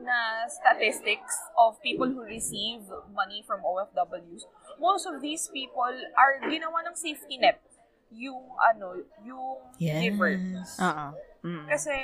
[0.00, 4.48] na statistics of people who receive money from OFWs,
[4.80, 7.60] most of these people are ginawa ng safety net
[8.10, 10.34] yung ano, yung giver.
[10.82, 11.06] Oo.
[11.46, 11.66] Mm.
[11.70, 11.94] Kasi,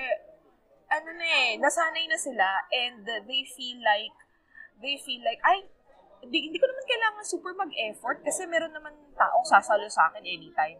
[0.87, 4.15] ano na eh, nasanay na sila and they feel like,
[4.79, 5.67] they feel like, ay,
[6.23, 10.79] hindi, hindi ko naman kailangan super mag-effort kasi meron naman taong sasalo sa akin anytime.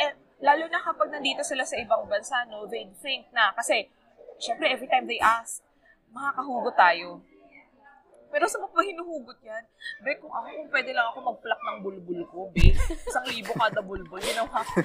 [0.00, 3.92] And lalo na kapag nandito sila sa ibang bansa, no, they think na, kasi,
[4.40, 5.62] syempre, every time they ask,
[6.12, 7.20] makakahugot tayo.
[8.32, 9.60] Pero sa mga hinuhugot yan,
[10.00, 13.84] be, kung ako, kung pwede lang ako mag-pluck ng bulbul ko, be, isang libo kada
[13.84, 14.80] bulbul, ginawa ko.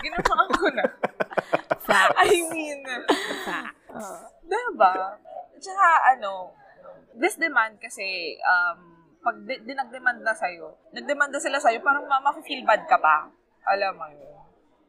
[0.00, 0.84] ginawa ko na.
[1.84, 2.16] Facts.
[2.16, 2.80] I mean,
[3.44, 4.32] Facts.
[4.40, 5.20] diba?
[5.60, 6.56] Tsaka, ano,
[7.12, 12.08] this demand kasi, um, pag di, di nag-demand na sa'yo, nag-demand na sila sa'yo, parang
[12.08, 13.28] ma- feel bad ka pa.
[13.68, 14.32] Alam mo yun.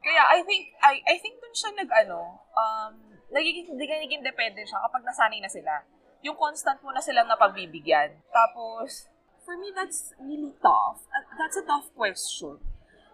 [0.00, 4.80] Kaya, I think, I, I think dun siya nag, ano, um, nagiging, nagiging dependent siya
[4.84, 5.84] kapag nasanay na sila.
[6.24, 8.18] Yung constant mo na silang napagbibigyan.
[8.34, 9.06] Tapos,
[9.46, 11.00] for me, that's really tough.
[11.08, 12.60] Uh, That's a tough question.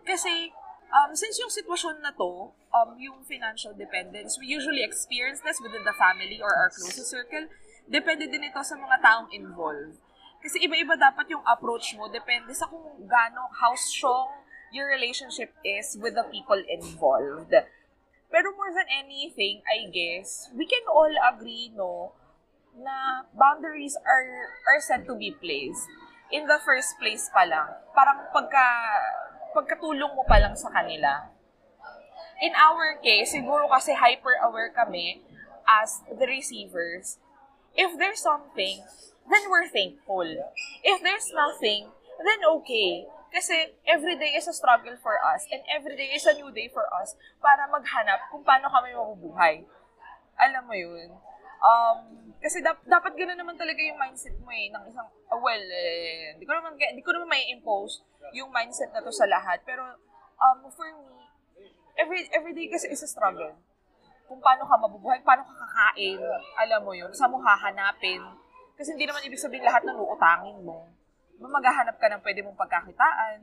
[0.03, 0.51] Kasi,
[0.91, 5.87] um, since yung sitwasyon na to, um, yung financial dependence, we usually experience this within
[5.87, 7.47] the family or our closest circle.
[7.87, 10.01] Depende din ito sa mga taong involved.
[10.43, 12.09] Kasi iba-iba dapat yung approach mo.
[12.09, 14.29] Depende sa kung gaano, how strong
[14.75, 17.53] your relationship is with the people involved.
[18.35, 22.19] Pero more than anything, I guess, we can all agree, no,
[22.75, 25.87] na boundaries are are set to be placed
[26.35, 27.71] in the first place pa lang.
[27.95, 28.67] Parang pagka
[29.55, 31.31] pagkatulong mo pa lang sa kanila.
[32.43, 35.23] In our case, siguro kasi hyper-aware kami
[35.63, 37.23] as the receivers.
[37.79, 38.83] If there's something,
[39.31, 40.27] then we're thankful.
[40.83, 43.07] If there's nothing, then okay.
[43.35, 46.71] Kasi every day is a struggle for us and every day is a new day
[46.71, 49.67] for us para maghanap kung paano kami mabubuhay.
[50.39, 51.11] Alam mo yun?
[51.59, 51.99] Um,
[52.39, 56.39] kasi dap- dapat gano'n naman talaga yung mindset mo eh, ng isang, ah, well, eh,
[56.39, 59.59] hindi ko naman, hindi ko naman may impose yung mindset na to sa lahat.
[59.67, 59.83] Pero,
[60.39, 61.27] um, for me,
[61.99, 63.59] every, every day kasi is a struggle.
[64.31, 66.23] Kung paano ka mabubuhay, paano ka kakain,
[66.63, 68.23] alam mo yun, saan mo hahanapin.
[68.79, 70.87] Kasi hindi naman ibig sabihin lahat ng uutangin mo.
[71.39, 73.39] Maghahanap ka ng pwede mong pagkakitaan,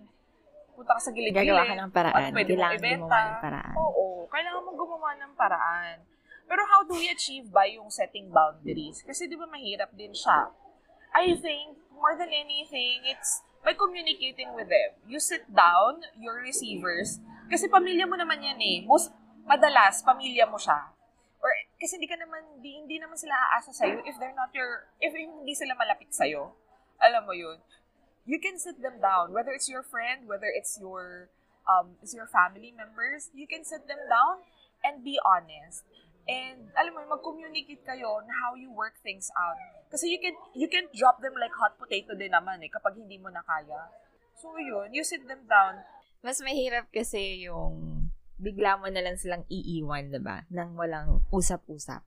[0.76, 1.48] punta ka sa gilid-gilid.
[1.48, 2.22] Gagawa ka ng paraan.
[2.32, 3.00] Ano pwede mong Kailangan ibenta.
[3.06, 3.74] gumawa ng paraan.
[3.78, 5.96] Oo, kailangan mong gumawa ng paraan.
[6.48, 9.00] Pero how do we achieve by yung setting boundaries?
[9.04, 10.52] Kasi di ba mahirap din siya.
[11.12, 14.96] I think, more than anything, it's by communicating with them.
[15.08, 18.78] You sit down, your receivers, kasi pamilya mo naman yan eh.
[18.84, 19.12] Most,
[19.44, 20.92] madalas, pamilya mo siya.
[21.44, 24.88] Or, kasi hindi ka naman, di, hindi naman sila aasa sa'yo if they're not your,
[25.04, 26.52] if hindi sila malapit sa'yo.
[27.02, 27.58] Alam mo yun.
[28.26, 31.30] You can sit them down, whether it's your friend, whether it's your,
[31.66, 34.46] um, it's your family members, you can sit them down
[34.86, 35.86] and be honest.
[36.30, 39.58] And alam mo, mag-communicate kayo on how you work things out.
[39.90, 43.18] Kasi you can you can drop them like hot potato din naman eh kapag hindi
[43.18, 43.90] mo na kaya.
[44.38, 45.82] So yun, you sit them down.
[46.22, 48.08] Mas mahirap kasi yung
[48.38, 50.46] bigla mo na lang silang iiwan, 'di ba?
[50.54, 52.06] Nang walang usap-usap.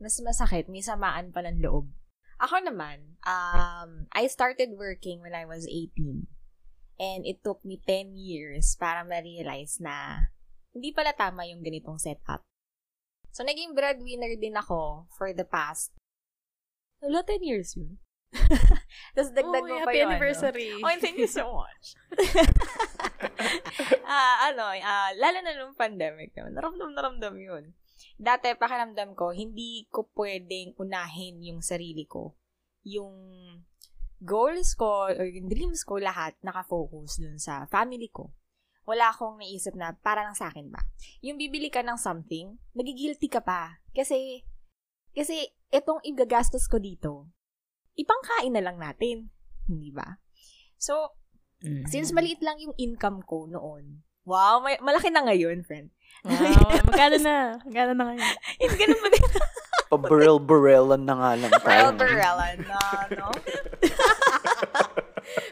[0.00, 1.86] Mas masakit, may samaan pa ng loob.
[2.38, 6.26] Ako naman, um, I started working when I was 18.
[6.98, 10.26] And it took me 10 years para ma-realize na
[10.74, 12.42] hindi pala tama yung ganitong setup.
[13.30, 15.94] So, naging breadwinner din ako for the past,
[16.98, 18.02] wala, 10 years yun.
[19.16, 20.68] Tapos dagdag mo pa happy yung anniversary.
[20.74, 20.84] Ano.
[20.84, 21.94] Oh, thank you so much.
[24.08, 27.64] Ah, ano, ah, lalo na nung pandemic naman, naramdam naramdam yun.
[28.18, 32.34] Dati, pakiramdam ko, hindi ko pwedeng unahin yung sarili ko.
[32.82, 33.14] Yung
[34.18, 38.34] goals ko, or yung dreams ko, lahat nakafocus dun sa family ko.
[38.90, 40.82] Wala akong naisip na para lang sa akin ba.
[41.22, 43.78] Yung bibili ka ng something, nagigilty ka pa.
[43.94, 44.42] Kasi,
[45.14, 47.30] kasi itong igagastos ko dito,
[47.94, 49.30] ipangkain na lang natin.
[49.70, 50.18] Hindi ba?
[50.74, 51.14] So,
[51.58, 51.90] Mm.
[51.90, 55.88] since maliit lang yung income ko noon, wow, may, malaki na ngayon, friend.
[56.20, 57.36] Wow, magkano na?
[57.64, 58.28] Magkano na ngayon?
[58.60, 59.24] Hindi ganun pa din.
[59.88, 61.84] Pa-burel-burelan na nga lang tayo.
[61.96, 62.80] Barella na,
[63.16, 63.28] no?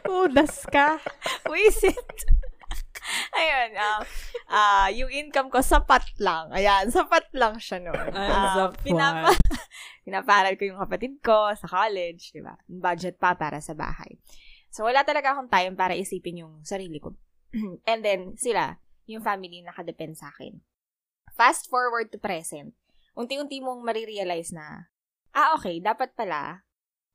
[0.26, 1.00] Udas ka.
[1.48, 2.08] Wisit.
[3.32, 4.00] Ayun, ah,
[4.50, 6.50] ah, yung income ko, sapat lang.
[6.50, 8.10] Ayan, sapat lang siya noon.
[8.10, 8.82] Ang Ah, sapat.
[8.82, 9.30] pinapa,
[10.06, 12.58] pinaparal ko yung kapatid ko sa college, di ba?
[12.66, 14.18] Budget pa para sa bahay.
[14.68, 17.14] So, wala talaga akong time para isipin yung sarili ko.
[17.90, 18.76] And then, sila,
[19.08, 20.60] yung family nakadepend sa akin.
[21.32, 22.76] Fast forward to present,
[23.16, 24.92] unti-unti mong marirealize na,
[25.32, 26.64] ah, okay, dapat pala,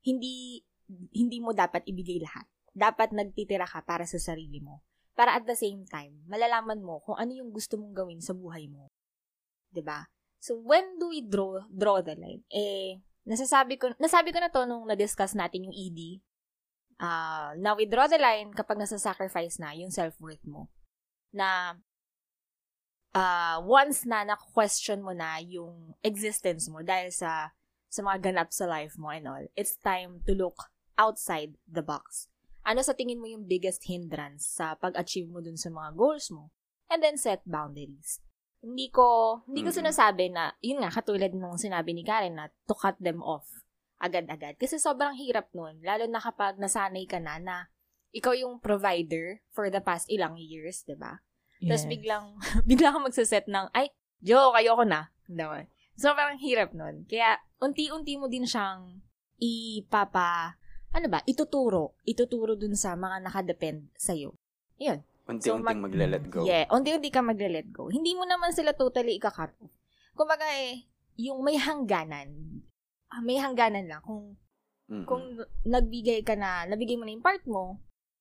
[0.02, 0.66] hindi,
[1.14, 2.46] hindi mo dapat ibigay lahat.
[2.72, 4.82] Dapat nagtitira ka para sa sarili mo.
[5.12, 8.66] Para at the same time, malalaman mo kung ano yung gusto mong gawin sa buhay
[8.66, 8.88] mo.
[9.84, 10.08] ba?
[10.42, 12.42] So, when do we draw, draw the line?
[12.48, 16.18] Eh, nasasabi ko, nasabi ko na to nung na-discuss natin yung ED.
[16.98, 20.68] Ah, now we draw the line kapag nasa-sacrifice na yung self-worth mo.
[21.32, 21.76] Na,
[23.12, 27.52] ah, once na na-question mo na yung existence mo dahil sa
[27.92, 32.24] sa mga ganap sa life mo and all, it's time to look outside the box.
[32.64, 36.48] Ano sa tingin mo yung biggest hindrance sa pag-achieve mo dun sa mga goals mo?
[36.88, 38.24] And then set boundaries.
[38.64, 39.78] Hindi ko, hindi ko Mhm.
[39.84, 43.61] sinasabi na, yun nga, katulad nung sinabi ni Karen na to cut them off
[44.02, 44.58] agad-agad.
[44.58, 47.56] Kasi sobrang hirap nun, lalo na kapag nasanay ka na na
[48.10, 51.22] ikaw yung provider for the past ilang years, 'di ba?
[51.62, 52.26] Tapos biglang,
[52.68, 55.14] bigla kang magsaset ng, ay, joke, ayoko na.
[55.30, 55.70] Naman.
[55.94, 57.06] So, parang hirap nun.
[57.06, 58.98] Kaya, unti-unti mo din siyang
[59.38, 60.58] ipapa,
[60.90, 61.94] ano ba, ituturo.
[62.02, 64.34] Ituturo dun sa mga nakadepend sa'yo.
[64.82, 65.06] Yun.
[65.30, 66.42] Unti-unting So, mag- magla-let go.
[66.42, 67.86] Yeah, unti-unti ka magle-let go.
[67.86, 69.72] Hindi mo naman sila totally ika-cut off.
[70.18, 72.60] Kumbaga eh, yung may hangganan,
[73.12, 74.00] ah, may hangganan lang.
[74.00, 74.40] Kung,
[74.88, 75.04] Mm-mm.
[75.04, 75.24] kung
[75.68, 77.76] nagbigay ka na, nabigay mo na yung part mo,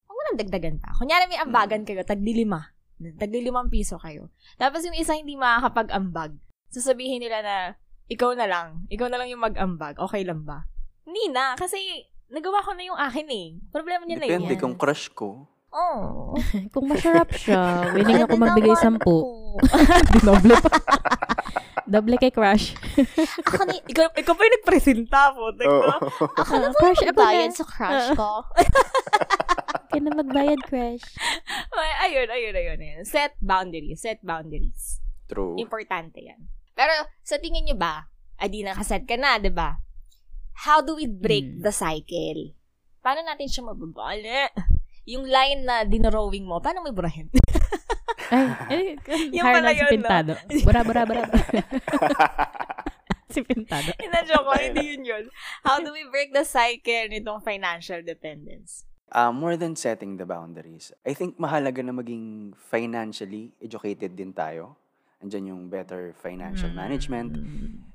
[0.06, 0.92] huwag mo nang dagdagan pa.
[1.00, 2.76] Kunyari may ambagan kayo, tagdilima.
[3.02, 4.30] Tagdilimang piso kayo.
[4.62, 6.38] Tapos yung isa hindi makakapag-ambag.
[6.70, 7.56] Sasabihin nila na,
[8.12, 8.86] ikaw na lang.
[8.94, 9.98] Ikaw na lang yung mag-ambag.
[9.98, 10.70] Okay lang ba?
[11.08, 11.58] Hindi na.
[11.58, 11.80] Kasi,
[12.30, 13.48] nagawa ko na yung akin eh.
[13.74, 14.46] Problema niya na yun.
[14.46, 15.51] Depende kung crush ko.
[15.72, 16.36] Oh.
[16.76, 19.08] Kung masarap siya, willing ako magbigay sampu.
[19.08, 19.16] po.
[20.28, 20.76] Doble pa.
[21.88, 22.72] Doble kay crush.
[23.48, 25.52] Ako na, ikaw, ikaw pa yung nagpresenta po.
[25.52, 25.92] Oo.
[26.40, 27.58] Ako na po nagbayad na.
[27.58, 28.48] sa crush ko.
[29.92, 31.04] Kaya na magbayad, crush.
[31.76, 33.04] Ay, ayun, ayun, ayun, ayun.
[33.04, 34.00] Set boundaries.
[34.00, 35.04] Set boundaries.
[35.28, 35.60] True.
[35.60, 36.40] Importante yan.
[36.72, 38.08] Pero, sa tingin nyo ba,
[38.40, 39.76] ay di nakaset ka na, di ba?
[40.64, 41.64] How do we break Hmm.
[41.64, 42.56] the cycle?
[43.04, 44.48] Paano natin siya mababali?
[45.12, 47.28] Yung line na dinrawing mo, paano mo iburahin?
[48.72, 49.92] Ay, eh, Yung pala na si yun, no?
[49.92, 50.32] Pintado.
[50.64, 51.24] Bura, bura, bura.
[53.34, 53.92] si Pintado.
[54.00, 55.24] Inadyo ko, hindi yun yun.
[55.68, 58.88] How do we break the cycle nitong financial dependence?
[59.12, 64.80] Uh, more than setting the boundaries, I think mahalaga na maging financially educated din tayo.
[65.20, 67.36] Andyan yung better financial management,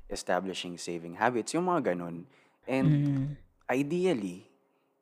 [0.07, 2.29] establishing saving habits, yung mga ganun.
[2.69, 3.25] And Mm.
[3.67, 4.46] ideally,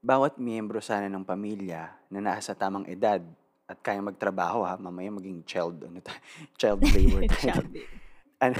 [0.05, 3.25] bawat miyembro sana ng pamilya na nasa tamang edad
[3.65, 6.13] at kaya magtrabaho ha, mamaya maging child, ano ta,
[6.61, 7.65] child labor tayo.
[8.37, 8.57] ano,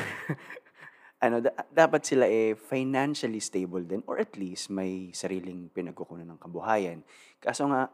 [1.26, 6.42] ano, da- dapat sila eh financially stable din or at least may sariling pinagkukunan ng
[6.42, 7.06] kabuhayan.
[7.38, 7.94] Kaso nga,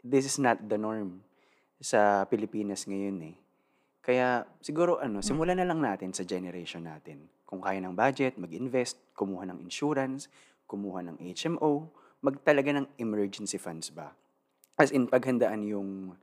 [0.00, 1.20] this is not the norm
[1.84, 3.36] sa Pilipinas ngayon eh.
[4.00, 7.28] Kaya siguro ano, simulan na lang natin sa generation natin.
[7.44, 10.32] Kung kaya ng budget, mag-invest, kumuha ng insurance,
[10.64, 14.10] kumuha ng HMO, magtalaga ng emergency funds ba?
[14.74, 16.14] As in, paghandaan yung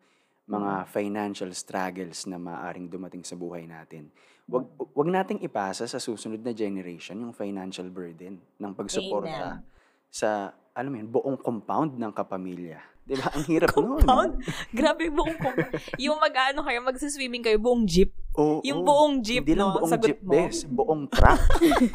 [0.46, 4.14] mga financial struggles na maaring dumating sa buhay natin.
[4.46, 9.66] Wag, wag nating ipasa sa susunod na generation yung financial burden ng pagsuporta
[10.08, 12.78] sa, alam mo yun, buong compound ng kapamilya.
[13.06, 13.34] Di ba?
[13.34, 14.02] Ang hirap nun.
[14.02, 14.38] Compound?
[14.70, 15.74] Grabe buong compound.
[15.98, 18.14] yung mag-ano kayo, magsiswimming kayo, buong jeep.
[18.38, 18.88] Oo, Yung oo.
[18.88, 19.76] buong jeep, Hindi lang no?
[19.82, 20.30] buong Sagot jeep, mo.
[20.30, 20.58] bes.
[20.66, 21.42] Buong truck.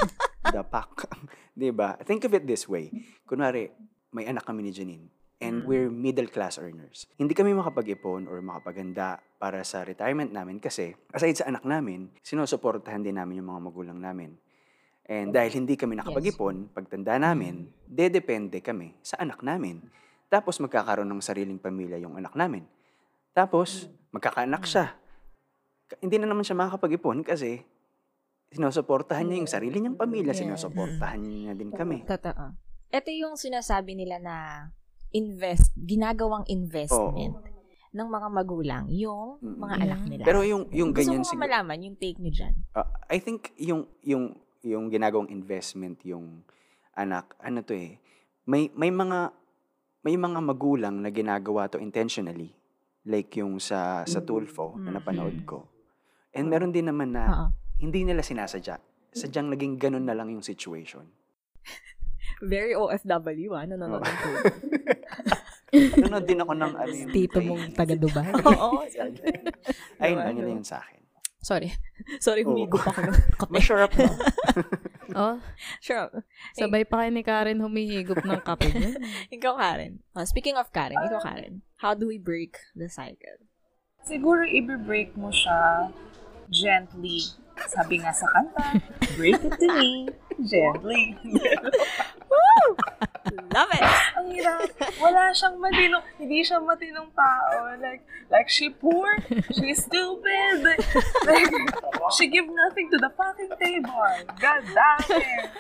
[0.54, 1.06] Dapak.
[1.52, 1.98] 'Di ba?
[2.02, 2.88] Think of it this way.
[3.26, 3.68] Kunwari,
[4.10, 5.06] may anak kami ni Janine
[5.40, 7.08] and we're middle class earners.
[7.16, 13.00] Hindi kami makapag-ipon or makapaganda para sa retirement namin kasi aside sa anak namin, sinusuportahan
[13.00, 14.36] din namin yung mga magulang namin.
[15.10, 19.82] And dahil hindi kami nakapag-ipon, pagtanda namin, dedepende kami sa anak namin.
[20.30, 22.62] Tapos magkakaroon ng sariling pamilya yung anak namin.
[23.34, 24.94] Tapos, magkakaanak siya.
[25.98, 27.58] Hindi na naman siya makakapag-ipon kasi
[28.54, 32.06] sinusuportahan niya yung sarili niyang pamilya, sinusuportahan niya din kami.
[32.06, 32.69] Totoo.
[32.90, 34.36] Ito yung sinasabi nila na
[35.14, 37.38] invest, ginagawang investment
[37.90, 39.84] ng mga magulang, yung mga Mm.
[39.86, 40.22] anak nila.
[40.26, 42.54] Pero yung yung Gusto ganyan ko siguro, malaman yung take nyo dyan.
[42.74, 46.42] Uh, I think yung yung yung ginagawang investment yung
[46.94, 47.96] anak ano to eh
[48.44, 49.32] may may mga
[50.02, 52.54] may mga magulang na ginagawa to intentionally.
[53.06, 55.66] Like yung sa sa Tulfo na napanood ko.
[56.30, 57.46] And meron din naman na Oo.
[57.78, 58.78] hindi nila sinasadya.
[59.10, 61.06] Sadyang naging ganun na lang yung situation
[62.40, 63.64] Very OFW, ah.
[63.68, 64.54] Nanonood ng tubig.
[66.00, 68.32] nanonood din ako ng ano yung Tito mong taga Dubai.
[68.50, 68.82] Oo.
[70.02, 70.98] ay Diba, ano yun sa akin
[71.40, 71.72] Sorry.
[72.24, 73.52] Sorry, humigop ako ng kape.
[73.56, 74.12] masarap na
[75.16, 75.36] oh,
[75.80, 76.12] Sure.
[76.52, 78.92] sabay pa kayo ni Karen humihigop ng kape niya.
[79.32, 80.04] Ikaw, Karen.
[80.12, 81.64] Oh, speaking of Karen, ikaw, Karen.
[81.80, 83.40] How do we break the cycle?
[84.04, 85.88] Siguro, i-break mo siya
[86.52, 87.24] gently.
[87.68, 88.80] Sabi nga sa kanta,
[89.16, 90.08] break it to me
[90.46, 91.16] gently.
[93.50, 93.84] Love it!
[94.16, 94.70] Ang hirap.
[95.02, 97.74] Wala siyang matinong, hindi siya matinong tao.
[97.82, 99.18] Like, like she poor,
[99.52, 100.64] she's stupid.
[101.26, 101.50] Like,
[102.16, 104.14] she give nothing to the fucking table.
[104.38, 105.50] God damn it.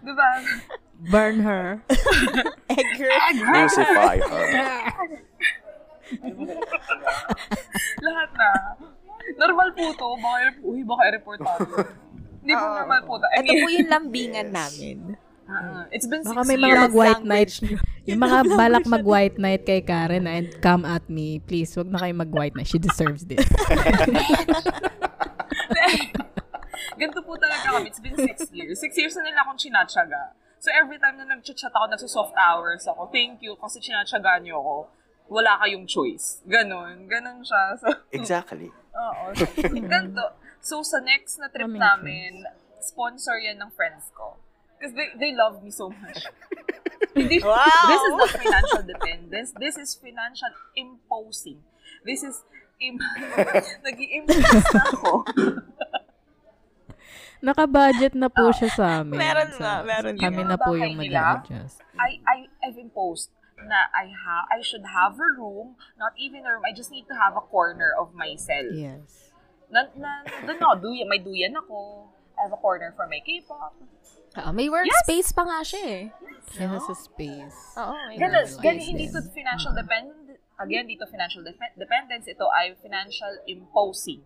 [0.00, 0.30] Diba?
[1.10, 1.82] Burn her.
[2.70, 3.12] Egger.
[3.44, 4.46] crucify her
[8.04, 8.50] Lahat na.
[9.34, 10.08] Normal po to.
[10.20, 11.64] Baka, uy, baka i-report tayo.
[12.44, 13.26] Hindi po normal po to.
[13.32, 14.98] I Ito po yung lambingan namin.
[15.44, 16.84] uh, it's been Baka six may mga years.
[16.88, 17.52] mag-white night.
[18.04, 21.40] Yung mga balak mag-white night kay Karen and come at me.
[21.40, 22.68] Please, wag na kayo mag-white night.
[22.68, 23.40] She deserves this.
[27.00, 27.88] Ganito po talaga kami.
[27.88, 28.76] It's been six years.
[28.76, 30.36] Six years na nila akong chinatsaga.
[30.60, 34.76] So every time na nag-chat ako, nagsa-soft hours ako, thank you kasi chinatsaga niyo ako.
[35.32, 36.44] Wala kayong choice.
[36.44, 37.08] Ganon.
[37.08, 37.72] Ganon siya.
[37.80, 39.24] So, exactly oo.
[39.34, 40.24] So, ganito.
[40.58, 42.46] So, sa next na trip namin,
[42.78, 44.38] sponsor yan ng friends ko.
[44.74, 46.24] Because they, they love me so much.
[47.14, 49.50] Hindi, This is not financial dependence.
[49.54, 51.62] This is financial imposing.
[52.02, 52.42] This is
[52.78, 52.98] im
[53.86, 55.12] nag-i-impose na ako.
[57.38, 59.20] Naka-budget na po siya sa amin.
[59.20, 60.48] Meron So, na, meron Kami na.
[60.48, 61.44] na po yung nila?
[61.44, 61.76] mag-adjust.
[61.94, 66.58] I, I, I've imposed na I ha I should have a room, not even a
[66.58, 66.64] room.
[66.66, 68.66] I just need to have a corner of my cell.
[68.72, 69.30] Yes.
[69.70, 72.06] Na, na, doon ako, duyan, may duyan ako.
[72.34, 73.74] I have a corner for my K-pop.
[74.34, 76.04] Oo, may workspace pa nga siya eh.
[76.50, 77.78] She has a space.
[77.78, 80.24] Oo, may Ganun, ganun, hindi to financial dependent.
[80.54, 82.30] Again, dito financial dep- dependence.
[82.30, 84.22] Ito ay financial imposing.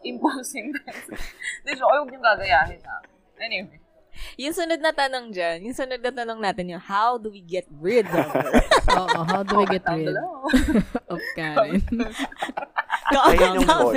[0.00, 0.72] Imposing.
[1.60, 3.04] Hindi, so, huwag niyong gagayahin na.
[3.36, 3.80] Anyway.
[4.42, 7.64] Yung sunod na tanong dyan, yung sunod na tanong natin yung, how do we get
[7.76, 8.52] rid of her?
[8.96, 10.16] Oo, how do we get Down rid
[11.12, 11.80] of Karen?
[13.06, 13.94] Ayan yung poll.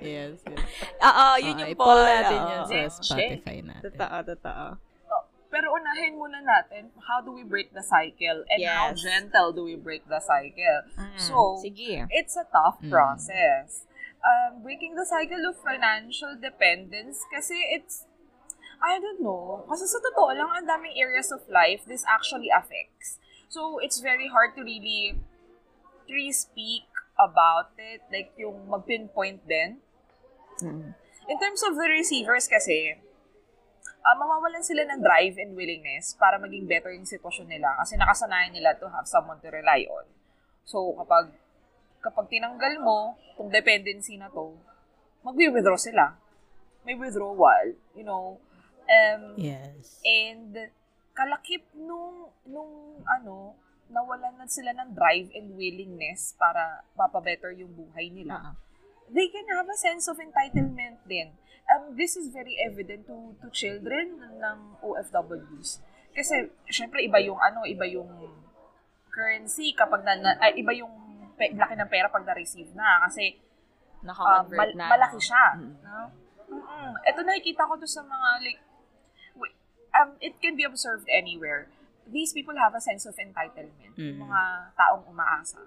[0.00, 0.60] yes, yes.
[0.98, 2.04] Oo, yun yung i-poll poll.
[2.04, 2.48] natin oo.
[2.48, 2.78] yun sa.
[2.90, 3.82] Spotify natin.
[3.92, 4.66] Totoo, totoo.
[5.06, 8.40] Oh, Pero unahin muna natin, how do we break the cycle?
[8.48, 9.04] And how Yes.
[9.04, 10.80] gentle do we break the cycle?
[10.96, 12.08] Mm, So, sige.
[12.08, 12.88] it's a tough Mm.
[12.88, 13.84] process.
[14.22, 18.06] Um, breaking the cycle of financial dependence kasi it's,
[18.82, 23.22] I don't know, kasi sa totoo lang, ang daming areas of life this actually affects.
[23.46, 25.14] So, it's very hard to really,
[26.06, 29.78] to really speak about it, like yung mag-pinpoint din.
[30.58, 30.98] Mm.
[31.30, 32.98] In terms of the receivers kasi,
[34.02, 38.50] uh, mawawalan sila ng drive and willingness para maging better yung sitwasyon nila kasi nakasanayan
[38.50, 40.06] nila to have someone to rely on.
[40.66, 41.30] So, kapag
[42.02, 44.58] kapag tinanggal mo kung dependency na to,
[45.22, 46.18] mag-withdraw sila.
[46.82, 48.42] May withdrawal, you know.
[48.84, 50.00] Um, Yes.
[50.02, 50.72] And
[51.12, 52.72] kalakip nung, nung
[53.04, 53.54] ano,
[53.86, 58.52] nawalan na sila ng drive and willingness para mapabetter yung buhay nila Oo.
[59.12, 61.28] they can have a sense of entitlement din.
[61.68, 65.84] Um, this is very evident to to children ng OFWs.
[66.10, 68.08] Kasi, syempre, iba yung ano, iba yung
[69.08, 70.92] currency kapag na, na- ay, iba yung
[71.36, 73.04] pe, laki ng pera pag na-receive na.
[73.04, 73.36] Kasi,
[74.00, 74.86] um, Naka-convert mal- na.
[74.88, 75.44] malaki siya.
[75.54, 75.72] Mm.
[75.82, 76.00] No?
[76.48, 76.90] Mm-mm.
[77.02, 78.60] Ito nakikita ko to sa mga, like,
[79.94, 81.68] um, it can be observed anywhere.
[82.08, 83.94] These people have a sense of entitlement.
[83.96, 84.26] Yung Mm.
[84.26, 84.40] mga
[84.74, 85.62] taong umaasa.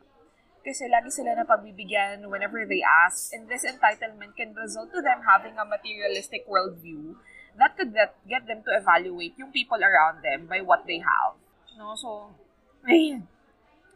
[0.65, 3.29] Kasi lagi sila na pagbibigyan whenever they ask.
[3.31, 7.15] And this entitlement can result to them having a materialistic worldview
[7.55, 11.37] that could get, get them to evaluate yung people around them by what they have.
[11.77, 11.93] No?
[11.95, 12.33] So,
[12.89, 13.29] ayun.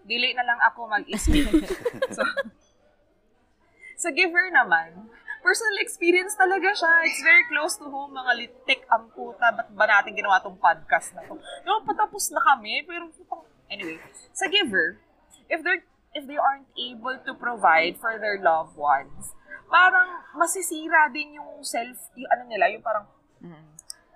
[0.06, 1.50] Dili na lang ako mag-isip.
[2.16, 2.24] so,
[4.04, 6.94] sa giver naman, personal experience talaga siya.
[7.08, 9.52] It's very close to home, mga litik ang puta.
[9.56, 11.40] Ba't ba natin ginawa tong podcast na to?
[11.66, 13.10] No, patapos na kami, pero
[13.72, 14.00] anyway.
[14.36, 15.00] Sa giver,
[15.48, 15.84] if they're
[16.18, 19.38] if they aren't able to provide for their loved ones,
[19.70, 23.06] parang masisira din yung self, yung ano nila, yung parang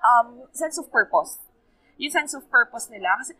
[0.03, 1.39] um, sense of purpose.
[1.97, 3.15] Yung sense of purpose nila.
[3.17, 3.33] Kasi,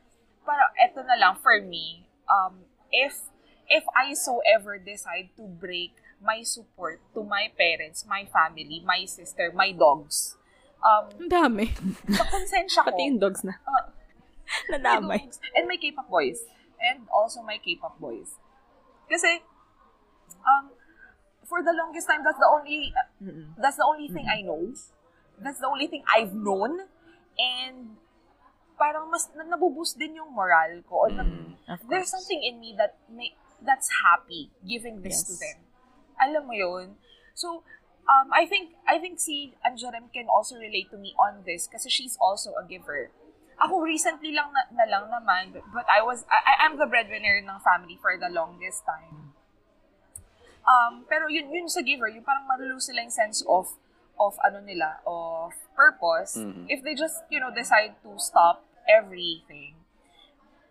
[0.47, 3.29] parang, eto na lang, for me, um, if,
[3.67, 9.03] if I so ever decide to break my support to my parents, my family, my
[9.03, 10.39] sister, my dogs,
[10.79, 11.67] um, Ang dami.
[12.09, 13.59] sa konsensya ko, Pati yung dogs na.
[13.59, 13.91] uh,
[14.71, 15.19] Nadamay.
[15.27, 16.39] dogs, and my K-pop boys.
[16.79, 18.39] And also my K-pop boys.
[19.07, 19.43] Kasi,
[20.43, 20.71] um,
[21.43, 22.91] for the longest time, that's the only,
[23.59, 24.71] that's the only thing I know.
[25.39, 26.87] That's the only thing I've known.
[27.35, 27.99] And,
[28.75, 31.07] parang mas, na, nabuboost din yung moral ko.
[31.07, 31.11] Or
[31.67, 33.31] Of there's something in me that may,
[33.63, 35.39] that's happy giving this to Yes.
[35.39, 35.57] them.
[36.19, 36.97] Alam mo yun?
[37.33, 37.63] So,
[38.05, 41.89] um, I think, I think si Anjarem can also relate to me on this kasi
[41.89, 43.11] she's also a giver.
[43.61, 47.59] Ako recently lang na, na lang naman, but, I was, I, I'm the breadwinner ng
[47.61, 49.33] family for the longest time.
[50.63, 53.77] Um, pero yun, yun sa giver, yung parang malulose sila yung sense of,
[54.19, 56.65] of ano nila, of purpose, Mhm.
[56.69, 59.75] if they just, you know, decide to stop everything.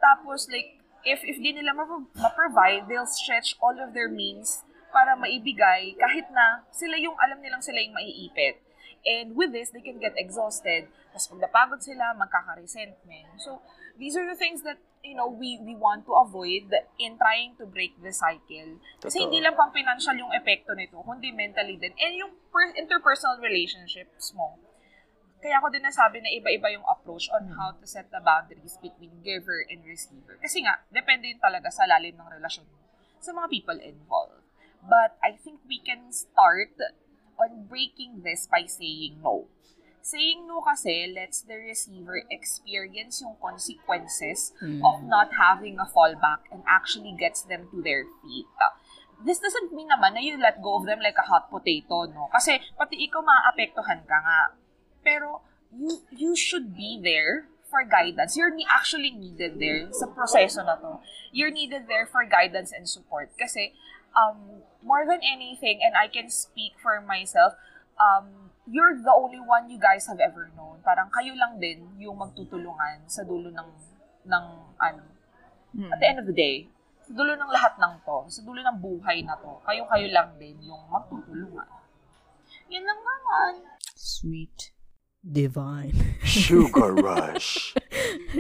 [0.03, 5.17] Tapos, like, if, if di nila ma- ma-provide, they'll stretch all of their means para
[5.17, 8.61] maibigay kahit na sila yung alam nilang sila yung maiipit.
[9.03, 10.87] And with this, they can get exhausted.
[11.11, 13.43] Tapos pag napagod sila, magkaka-resentment.
[13.43, 13.59] So,
[13.99, 16.71] these are the things that, you know, we we want to avoid
[17.03, 18.79] in trying to break the cycle.
[19.03, 19.27] Kasi Totoo.
[19.27, 21.91] hindi lang pang financial yung epekto nito, kundi mentally din.
[21.99, 24.55] And yung per- interpersonal relationships mo.
[25.43, 29.11] Kaya ako din nasabi na iba-iba yung approach on how to set the boundaries between
[29.27, 30.39] giver and receiver.
[30.39, 32.79] Kasi nga, depende yun talaga sa lalim ng relasyon mo
[33.23, 34.42] sa mga people involved.
[34.83, 36.75] But I think we can start
[37.39, 39.47] on breaking this by saying no.
[40.03, 44.51] Saying no kasi lets the receiver experience yung consequences
[44.83, 48.51] of not having a fallback and actually gets them to their feet.
[49.23, 52.27] This doesn't mean naman na you let go of them like a hot potato, no?
[52.35, 54.59] Kasi pati ikaw maapektuhan ka nga.
[55.07, 58.37] Pero you you should be there for guidance.
[58.37, 60.99] You're actually needed there sa proseso na to.
[61.33, 63.33] You're needed there for guidance and support.
[63.39, 63.73] Kasi
[64.15, 67.55] um, more than anything, and I can speak for myself,
[67.99, 70.83] um, you're the only one you guys have ever known.
[70.83, 73.69] Parang kayo lang din yung magtutulungan sa dulo ng,
[74.27, 74.45] ng
[74.79, 75.03] ano,
[75.89, 76.69] at the end of the day,
[77.03, 80.55] sa dulo ng lahat ng to, sa dulo ng buhay na to, kayo-kayo lang din
[80.63, 81.67] yung magtutulungan.
[82.71, 83.53] Yan lang naman.
[83.97, 84.71] Sweet.
[85.23, 86.19] Divine.
[86.27, 87.79] Sugar rush.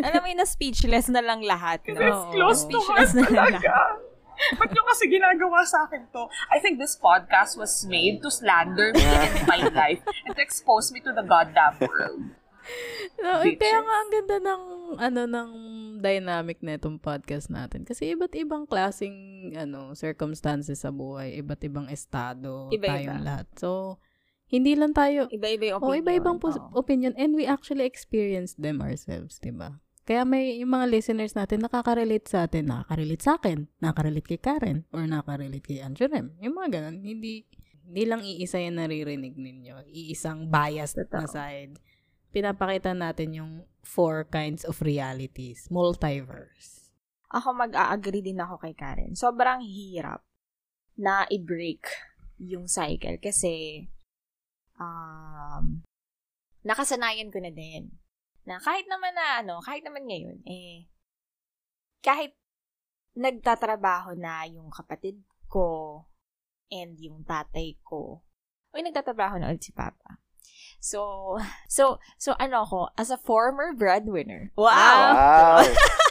[0.03, 1.95] Alam mo yun na speechless na lang lahat, no?
[1.95, 3.53] It's close to heart Speechless na lang lahat.
[3.63, 3.75] talaga.
[4.59, 6.23] Ba't nyo kasi ginagawa sa akin to?
[6.49, 10.91] I think this podcast was made to slander me and my life and to expose
[10.91, 12.35] me to the goddamn world.
[13.19, 13.59] No, Bitches.
[13.59, 14.63] kaya nga ang ganda ng
[14.95, 15.51] ano ng
[15.99, 19.15] dynamic na itong podcast natin kasi iba't ibang klasing
[19.53, 22.87] ano circumstances sa buhay, iba't ibang estado Iba-iba.
[22.93, 23.47] tayong lahat.
[23.57, 23.99] So
[24.47, 26.03] hindi lang tayo Iba-iba yung Oh, opinion.
[26.05, 26.77] iba-ibang pos- Oo.
[26.77, 29.83] opinion and we actually experienced them ourselves, 'di ba?
[30.13, 34.85] Kaya may yung mga listeners natin nakaka-relate sa atin, nakaka-relate sa akin, nakaka-relate kay Karen
[34.93, 36.37] or nakaka-relate kay Anjurem.
[36.45, 37.49] Yung mga ganun, hindi
[37.89, 41.81] hindi lang iisa yung naririnig ninyo, iisang biased na side.
[42.29, 46.93] Pinapakita natin yung four kinds of realities, multiverse.
[47.33, 49.17] Ako mag-a-agree din ako kay Karen.
[49.17, 50.21] Sobrang hirap
[50.93, 51.89] na i-break
[52.37, 53.89] yung cycle kasi
[54.77, 55.81] um,
[56.69, 58.02] nakasanayan ko na din
[58.47, 60.91] na kahit naman na ano, kahit naman ngayon, eh,
[62.03, 62.35] kahit
[63.15, 66.03] nagtatrabaho na yung kapatid ko
[66.73, 68.25] and yung tatay ko,
[68.73, 70.23] o nagtatrabaho na ulit si Papa.
[70.83, 71.39] So,
[71.71, 74.51] so, so ano ako, as a former breadwinner.
[74.59, 74.73] Wow!
[74.75, 75.63] Wow!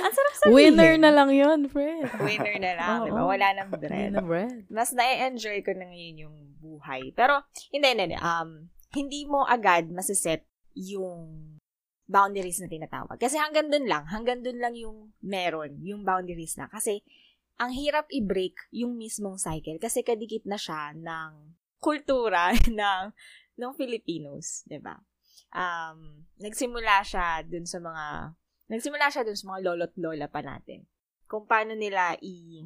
[0.00, 0.54] Ang sarap sabihin.
[0.54, 2.08] Winner na lang yun, Fred.
[2.22, 3.04] Winner na lang, Oo.
[3.04, 3.22] di ba?
[3.26, 4.14] Wala nang bread.
[4.14, 4.64] na bread.
[4.72, 7.12] Mas na-enjoy ko na ngayon yung buhay.
[7.12, 8.18] Pero, hindi, hindi, hindi.
[8.22, 11.59] Um, hindi mo agad masiset yung
[12.10, 13.14] boundaries na tinatawag.
[13.16, 16.66] Kasi hanggang dun lang, hanggang dun lang yung meron, yung boundaries na.
[16.66, 17.06] Kasi,
[17.54, 23.02] ang hirap i-break yung mismong cycle kasi kadikit na siya ng kultura ng
[23.60, 24.96] ng Filipinos, 'di ba?
[25.52, 28.32] Um, nagsimula siya dun sa mga
[28.72, 30.88] nagsimula siya dun sa mga lolo't lola pa natin.
[31.28, 32.64] Kung paano nila i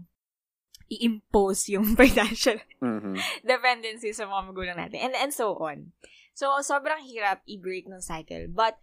[0.87, 3.17] i-impose yung financial Mhm.
[3.43, 5.11] dependency sa mga magulang natin.
[5.11, 5.91] And, and so on.
[6.37, 8.47] So, sobrang hirap i-break ng cycle.
[8.53, 8.77] But,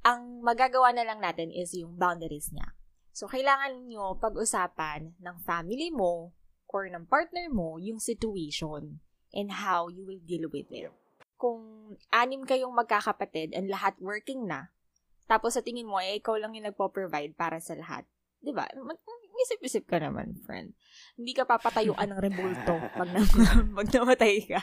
[0.00, 2.72] ang magagawa na lang natin is yung boundaries niya.
[3.12, 6.32] So, kailangan nyo pag-usapan ng family mo
[6.70, 9.02] or ng partner mo yung situation
[9.34, 10.88] and how you will deal with it.
[11.36, 14.72] Kung anim kayong magkakapatid and lahat working na,
[15.28, 18.02] tapos sa tingin mo, eh, ikaw lang yung nagpo-provide para sa lahat.
[18.40, 18.66] Di ba?
[19.40, 20.74] Isip-isip ka naman, friend.
[21.16, 23.24] Hindi ka papatayuan ng rebulto pag, na-
[23.78, 24.60] pag namatay ka.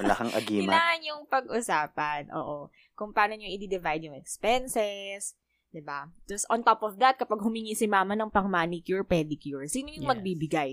[0.00, 0.72] Wala kang agimat.
[0.72, 2.22] Kailangan yung pag-usapan.
[2.34, 2.68] Oo.
[2.92, 5.34] Kung paano nyo i-divide yung expenses.
[5.74, 6.06] ba?
[6.30, 10.06] Tapos on top of that, kapag humingi si mama ng pang manicure, pedicure, sino yung
[10.06, 10.12] Yes.
[10.14, 10.70] magbibigay?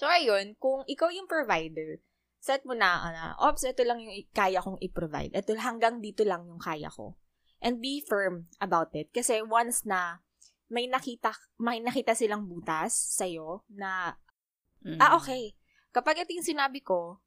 [0.00, 2.00] So, ayun, kung ikaw yung provider,
[2.40, 5.36] set mo na, ano, ops, ito lang yung kaya kong i-provide.
[5.36, 7.20] Ito hanggang dito lang yung kaya ko.
[7.60, 9.12] And be firm about it.
[9.12, 10.24] Kasi once na
[10.72, 14.16] may nakita, may nakita silang butas sa'yo na,
[14.80, 14.96] Mm.
[14.96, 15.52] ah, okay,
[15.92, 17.20] kapag ito yung sinabi ko,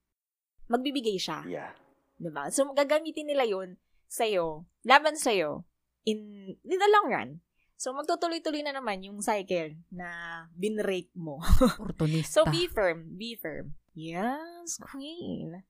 [0.74, 1.46] magbibigay siya.
[1.46, 1.72] Yeah.
[2.18, 2.50] Diba?
[2.50, 3.78] So, gagamitin nila yun
[4.10, 5.66] sa'yo, laban sa'yo,
[6.06, 7.30] in, in the long run.
[7.78, 10.10] So, magtutuloy-tuloy na naman yung cycle na
[10.56, 11.42] binrake mo.
[11.82, 12.42] Oportunista.
[12.42, 13.18] so, be firm.
[13.18, 13.76] Be firm.
[13.94, 15.66] Yes, queen.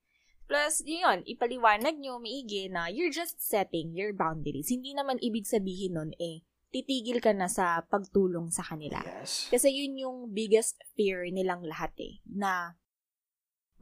[0.45, 4.69] Plus, yun, ipaliwanag nyo maigi na you're just setting your boundaries.
[4.69, 8.99] Hindi naman ibig sabihin nun, eh, titigil ka na sa pagtulong sa kanila.
[9.01, 9.47] Yes.
[9.49, 12.75] Kasi yun yung biggest fear nilang lahat eh, na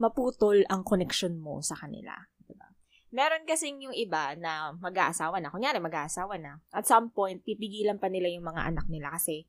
[0.02, 2.10] maputol ang connection mo sa kanila.
[2.42, 2.66] Diba?
[3.14, 5.54] Meron kasing yung iba na mag-aasawa na.
[5.54, 6.58] Kunyari, mag-aasawa na.
[6.74, 9.46] At some point, pipigilan pa nila yung mga anak nila kasi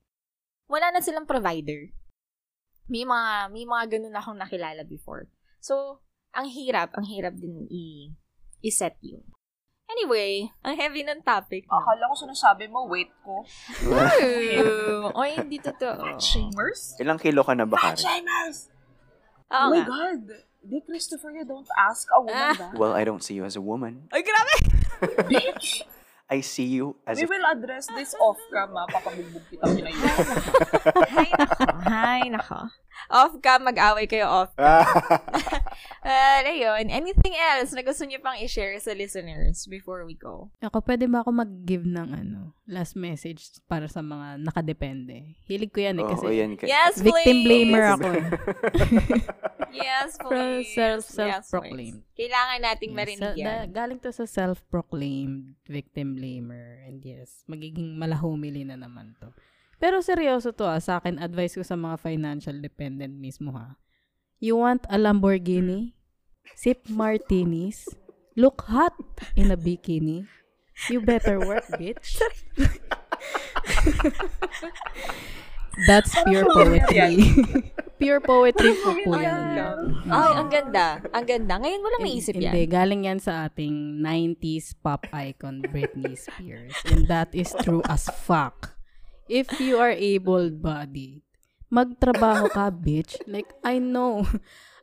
[0.70, 1.90] wala na silang provider.
[2.86, 5.26] May mga, may mga ganun akong nakilala before.
[5.58, 6.04] So,
[6.36, 8.12] ang hirap, ang hirap din i-
[8.62, 9.24] i-set yun.
[9.88, 11.70] Anyway, ang heavy ng topic.
[11.70, 11.78] no?
[11.78, 13.46] Akala ko sinasabi mo, weight ko.
[13.86, 16.18] Ooh, Oy, hindi totoo.
[16.18, 16.98] Shamers?
[16.98, 18.02] Ilang kilo ka na ba, Karen?
[18.02, 18.73] Shamers!
[19.52, 19.88] Oh my nga.
[19.88, 20.22] God!
[20.64, 22.56] Di, Christopher, you don't ask a woman Ah.
[22.56, 22.74] that.
[22.80, 24.08] Well, I don't see you as a woman.
[24.16, 24.56] Ay, grabe!
[25.28, 25.84] Bitch!
[26.32, 27.28] I see you as We a...
[27.28, 28.88] will address this off-cam, ha?
[28.90, 29.64] Papabugbog kita.
[31.14, 32.60] Hay nako, hay nako.
[33.08, 34.52] Off ka, mag-away kayo off.
[34.56, 36.88] Well, ayun.
[36.88, 40.52] Anything else na gusto niyo pang i-share sa listeners before we go?
[40.60, 45.36] Ako, pwede ba ako mag-give ng ano, last message para sa mga nakadepende?
[45.44, 46.56] Hilig ko yan eh, kasi Oo, yan.
[46.56, 48.08] ka- Yes, victim blamer ako.
[48.10, 48.26] eh.
[49.74, 50.70] Yes, please.
[50.70, 51.18] self- Yes,
[51.50, 52.06] self-proclaimed.
[52.06, 52.14] please.
[52.14, 53.42] Kailangan nating Yes, marinig yan.
[53.44, 56.86] da- galing to sa self-proclaimed victim blamer.
[56.86, 59.34] And yes, magiging malahumili na naman to.
[59.84, 63.76] Pero seryoso to ah, sa akin, advice ko sa mga financial dependent mismo ha.
[64.40, 65.92] You want a Lamborghini?
[66.56, 67.92] Sip martinis?
[68.40, 68.96] Look hot
[69.36, 70.24] in a bikini?
[70.88, 72.16] You better work, bitch.
[75.88, 77.20] That's pure poetry.
[78.00, 79.60] pure poetry po po yan.
[80.08, 81.04] Ay, ang ganda.
[81.12, 81.60] Ang ganda.
[81.60, 82.56] Ngayon mo lang naisip yan.
[82.56, 86.72] Hindi, galing yan sa ating 90s pop icon Britney Spears.
[86.88, 88.80] And that is true as fuck.
[89.28, 91.24] If you are able-bodied,
[91.72, 93.18] magtrabaho ka, bitch.
[93.26, 94.28] Like, I know.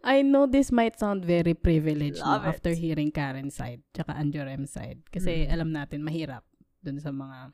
[0.01, 2.49] I know this might sound very privileged no, it.
[2.49, 5.05] after hearing Karen's side tsaka Anjorem's side.
[5.13, 6.41] Kasi alam natin, mahirap
[6.81, 7.53] dun sa mga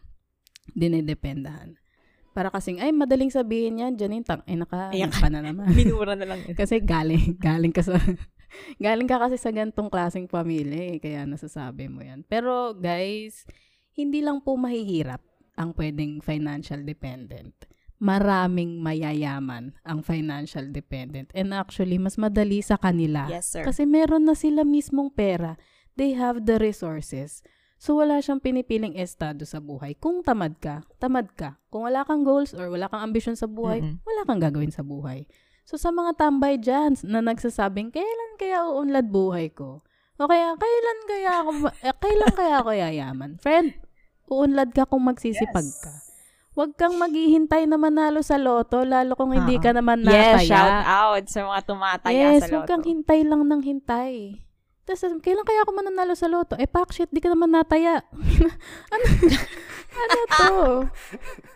[0.78, 1.74] dinidependahan.
[2.30, 5.10] Para kasing, ay, madaling sabihin yan, Janine, tang, ay, naka, Ayan.
[5.10, 5.72] pa na naman.
[5.78, 6.46] Minura na lang.
[6.54, 7.98] Kasi galing, galing ka sa,
[8.84, 12.22] galing ka kasi sa gantong klaseng pamilya eh, kaya nasasabi mo yan.
[12.30, 13.42] Pero guys,
[13.96, 15.24] hindi lang po mahihirap
[15.56, 17.52] ang pwedeng financial dependent.
[17.96, 21.32] Maraming mayayaman ang financial dependent.
[21.32, 23.24] And actually, mas madali sa kanila.
[23.32, 23.64] Yes, sir.
[23.64, 25.56] Kasi meron na sila mismong pera.
[25.96, 27.40] They have the resources.
[27.80, 29.96] So, wala siyang pinipiling estado sa buhay.
[29.96, 31.60] Kung tamad ka, tamad ka.
[31.72, 34.00] Kung wala kang goals or wala kang ambisyon sa buhay, Mm-mm.
[34.04, 35.28] wala kang gagawin sa buhay.
[35.64, 39.84] So, sa mga tambay dyan na nagsasabing, kailan kaya uunlad buhay ko?
[40.16, 41.50] O kaya, kailan kaya ako,
[41.84, 43.30] eh, kailan kaya ako yayaman?
[43.36, 43.76] Friend,
[44.26, 45.80] uunlad ka kung magsisipag Yes.
[45.80, 45.92] ka.
[46.56, 49.62] Huwag kang maghihintay na manalo sa loto, lalo kung hindi Oo.
[49.62, 50.40] ka naman nataya.
[50.40, 52.70] Yes, shout out sa mga tumataya Yes, sa huwag loto.
[52.72, 54.40] kang hintay lang ng hintay.
[54.86, 56.54] Tapos, kailan kaya ako mananalo sa loto?
[56.56, 58.06] Eh, pak shit, di ka naman nataya.
[58.94, 59.04] ano,
[59.92, 60.48] ano to?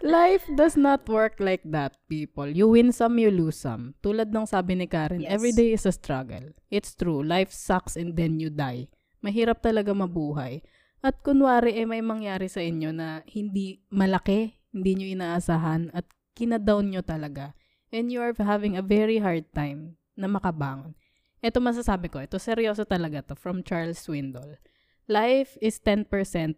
[0.03, 2.51] Life does not work like that, people.
[2.51, 3.95] You win some, you lose some.
[4.01, 5.31] Tulad ng sabi ni Karen, Yes.
[5.33, 6.53] every day is a struggle.
[6.69, 7.23] It's true.
[7.23, 8.91] Life sucks and then you die.
[9.21, 10.61] Mahirap talaga mabuhay.
[11.01, 16.05] At kunwari, eh, may mangyari sa inyo na hindi malaki, hindi nyo inaasahan, at
[16.37, 17.57] kinadown nyo talaga.
[17.89, 20.93] And you are having a very hard time na makabangon.
[21.41, 24.61] Ito masasabi ko, ito seryoso talaga to, from Charles Swindoll.
[25.09, 26.07] Life is 10%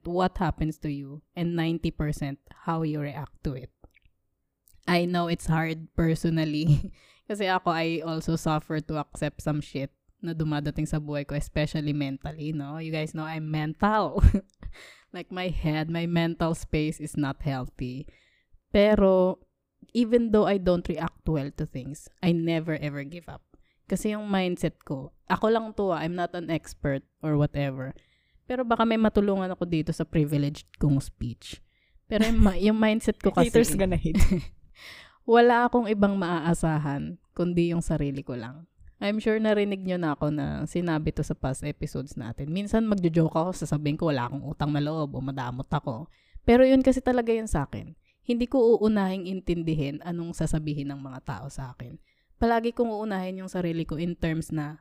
[0.04, 2.36] what happens to you and 90%
[2.66, 3.70] how you react to it.
[4.84, 6.90] I know it's hard personally
[7.30, 11.92] kasi ako I also suffer to accept some shit na dumadating sa buhay ko, especially
[11.92, 12.78] mentally, no?
[12.78, 14.22] You guys know I'm mental.
[15.16, 18.06] like my head, my mental space is not healthy.
[18.72, 19.42] Pero,
[19.92, 23.42] even though I don't react well to things, I never ever give up.
[23.90, 27.92] Kasi yung mindset ko, ako lang to, ah, I'm not an expert or whatever.
[28.48, 31.60] Pero baka may matulungan ako dito sa privileged kong speech.
[32.08, 34.16] Pero yung, yung mindset ko kasi, Haters gonna hate.
[35.28, 38.66] wala akong ibang maaasahan kundi yung sarili ko lang.
[39.02, 42.54] I'm sure narinig nyo na ako na sinabi to sa past episodes natin.
[42.54, 46.06] Minsan magjo-joke ako, sasabihin ko wala akong utang na loob o madamot ako.
[46.46, 47.98] Pero yun kasi talaga yun sa akin.
[48.22, 51.98] Hindi ko uunahing intindihin anong sasabihin ng mga tao sa akin.
[52.38, 54.78] Palagi kong uunahin yung sarili ko in terms na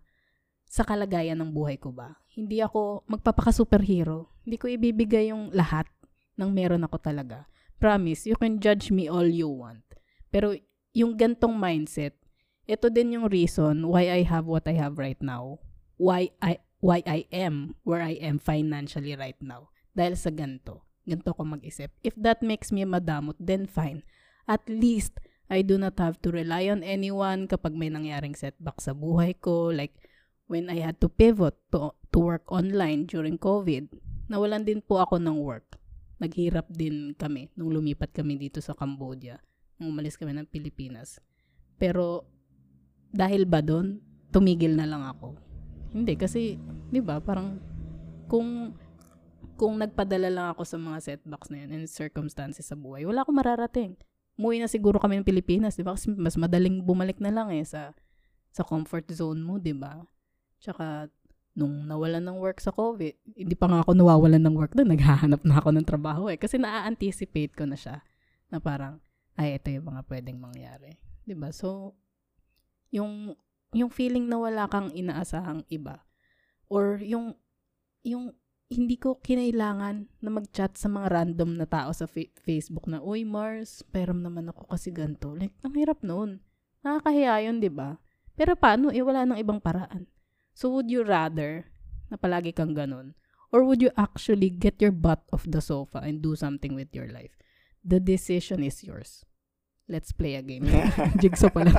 [0.69, 2.21] sa kalagayan ng buhay ko ba.
[2.29, 4.29] Hindi ako magpapaka-superhero.
[4.45, 5.89] Hindi ko ibibigay yung lahat
[6.37, 7.49] ng meron ako talaga.
[7.81, 9.81] Promise, you can judge me all you want.
[10.29, 10.53] Pero
[10.93, 12.20] yung gantong mindset,
[12.69, 15.61] ito din yung reason why I have what I have right now.
[15.97, 19.69] Why I why I am where I am financially right now.
[19.93, 20.85] Dahil sa ganto.
[21.05, 21.93] Ganto ko mag-isip.
[22.05, 24.05] If that makes me madamot, then fine.
[24.45, 25.17] At least,
[25.51, 29.73] I do not have to rely on anyone kapag may nangyaring setback sa buhay ko.
[29.73, 29.97] Like,
[30.47, 33.91] when I had to pivot to, to work online during COVID,
[34.31, 35.75] nawalan din po ako ng work.
[36.21, 39.41] Naghirap din kami nung lumipat kami dito sa Cambodia.
[39.81, 41.19] Nung umalis kami ng Pilipinas.
[41.81, 42.29] Pero,
[43.11, 43.99] dahil ba doon,
[44.31, 45.35] tumigil na lang ako.
[45.91, 46.55] Hindi, kasi,
[46.87, 47.59] di ba, parang,
[48.31, 48.71] kung,
[49.59, 53.35] kung nagpadala lang ako sa mga setbacks na yun and circumstances sa buhay, wala akong
[53.35, 53.99] mararating.
[54.39, 55.93] Umuwi na siguro kami ng Pilipinas, di ba?
[55.93, 57.91] Kasi mas madaling bumalik na lang eh sa,
[58.55, 59.99] sa comfort zone mo, di ba?
[60.63, 61.11] Tsaka,
[61.51, 65.43] nung nawalan ng work sa COVID, hindi pa nga ako nawawalan ng work doon, naghahanap
[65.43, 66.39] na ako ng trabaho eh.
[66.39, 67.99] Kasi na-anticipate ko na siya
[68.47, 69.03] na parang,
[69.35, 70.95] ay, ito yung mga pwedeng mangyari.
[71.35, 71.99] ba So,
[72.91, 73.33] yung,
[73.71, 76.03] yung feeling na wala kang inaasahang iba,
[76.67, 77.33] or yung,
[78.05, 78.35] yung
[78.71, 83.27] hindi ko kinailangan na mag-chat sa mga random na tao sa fa- Facebook na, Uy,
[83.27, 85.35] Mars, peram naman ako kasi ganito.
[85.35, 86.39] Like, ang hirap noon.
[86.79, 87.99] Nakakahiya yun, di ba?
[88.39, 88.87] Pero paano?
[88.95, 90.07] Eh, wala nang ibang paraan.
[90.55, 91.67] So, would you rather
[92.07, 93.11] na palagi kang ganun?
[93.51, 97.11] Or would you actually get your butt off the sofa and do something with your
[97.11, 97.35] life?
[97.83, 99.27] The decision is yours.
[99.89, 100.69] Let's play a game.
[101.21, 101.73] Jigsaw pala.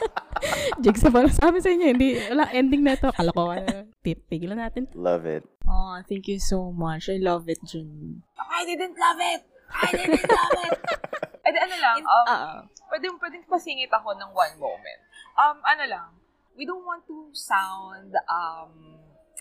[0.84, 1.28] Jigsaw pala.
[1.28, 3.12] Sabi sa inyo, hindi, wala, ending na ito.
[3.12, 3.90] Kalokohan.
[4.00, 4.88] Tigilan natin.
[4.96, 5.44] Love it.
[5.66, 7.10] Oh, thank you so much.
[7.10, 8.22] I love it, Jun.
[8.38, 9.42] I didn't love it!
[9.68, 10.78] I didn't love it!
[11.56, 12.50] Di, ano lang, um, Oo.
[12.90, 15.00] pwede, pwede pasingit ako ng one moment.
[15.38, 16.08] Um, ano lang,
[16.58, 18.98] we don't want to sound um,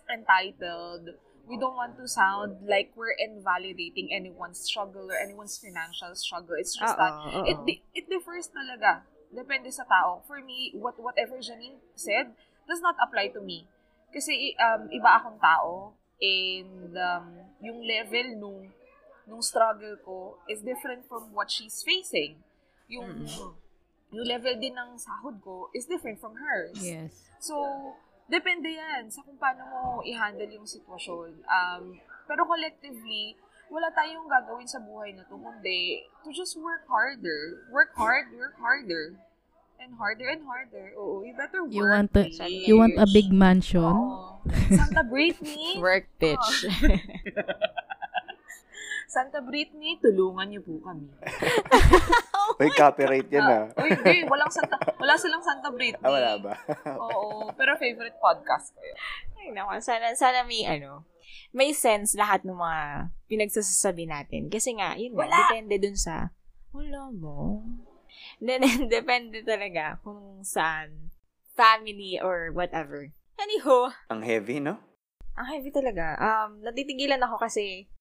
[0.07, 1.17] entitled.
[1.45, 6.57] We don't want to sound like we're invalidating anyone's struggle or anyone's financial struggle.
[6.57, 7.45] It's just that Oo, oo.
[7.45, 9.05] it di- it differs talaga.
[9.29, 10.25] Depende sa tao.
[10.25, 12.33] For me, what whatever Janine said
[12.65, 13.69] does not apply to me.
[14.09, 17.25] Kasi um, iba akong tao and um,
[17.61, 18.59] yung level nung
[19.29, 22.41] nung struggle ko is different from what she's facing.
[22.89, 23.25] Yung
[24.13, 26.77] yung level din ng sahod ko is different from hers.
[26.79, 27.11] Yes.
[27.41, 27.53] So,
[28.25, 31.45] depende yan sa kung paano mo i-handle yung sitwasyon.
[31.45, 31.83] Um,
[32.25, 33.37] pero collectively,
[33.69, 37.65] wala tayong gagawin sa buhay na to, kundi to just work harder.
[37.69, 39.17] Work hard, work harder.
[39.75, 40.95] And harder and harder.
[40.95, 41.75] Oo, you better work.
[41.75, 42.39] You want a, bitch.
[42.65, 43.83] you want a big mansion?
[43.83, 44.39] Oo.
[44.71, 45.77] Santa Britney.
[45.83, 46.49] Work, bitch.
[49.15, 51.07] Santa Britney, tulungan niyo po kami.
[52.61, 53.65] Uy, copyright yan ah.
[53.79, 54.25] Uy, hindi.
[54.29, 56.03] Walang Santa, wala silang Santa Britney.
[56.05, 56.53] Ah, wala ba?
[57.03, 57.49] Oo.
[57.53, 58.97] Pero favorite podcast ko yun.
[59.37, 61.05] Ay, naku, sana, sana may, ano,
[61.55, 64.47] may sense lahat ng mga pinagsasabi natin.
[64.49, 66.33] Kasi nga, yun nga, depende dun sa,
[66.75, 67.63] wala mo.
[68.39, 71.11] Then, depende talaga kung saan,
[71.55, 73.07] family or whatever.
[73.39, 74.75] Anywho, Ang heavy, no?
[75.35, 76.15] ang heavy talaga.
[76.15, 77.91] Um, natitigilan ako kasi,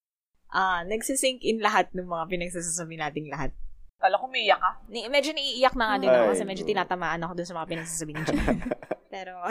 [0.54, 3.50] ah, nagsisink in lahat ng mga pinagsasabi nating lahat.
[3.98, 4.70] Kala ko may iyak ka.
[4.90, 7.70] Ni, medyo naiiyak na nga din ako Ay, kasi medyo tinatamaan ako dun sa mga
[7.72, 8.58] pinagsasabi ni Jen.
[9.14, 9.34] Pero,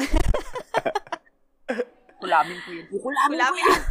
[2.23, 2.85] Kulamin ko yun.
[2.87, 3.63] Kukulamin ko Kulamin.
[3.63, 3.83] yan.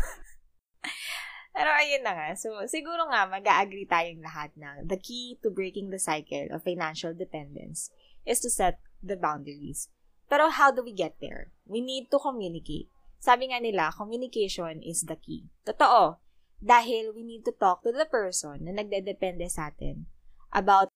[1.56, 2.28] Pero ayun na nga.
[2.32, 7.12] So, siguro nga, mag-agree tayong lahat na the key to breaking the cycle of financial
[7.12, 7.92] dependence
[8.24, 9.92] is to set the boundaries.
[10.32, 11.52] Pero how do we get there?
[11.68, 12.88] We need to communicate.
[13.20, 15.52] Sabi nga nila, communication is the key.
[15.68, 16.16] Totoo.
[16.62, 20.08] Dahil we need to talk to the person na nagdedepende sa atin
[20.52, 20.88] about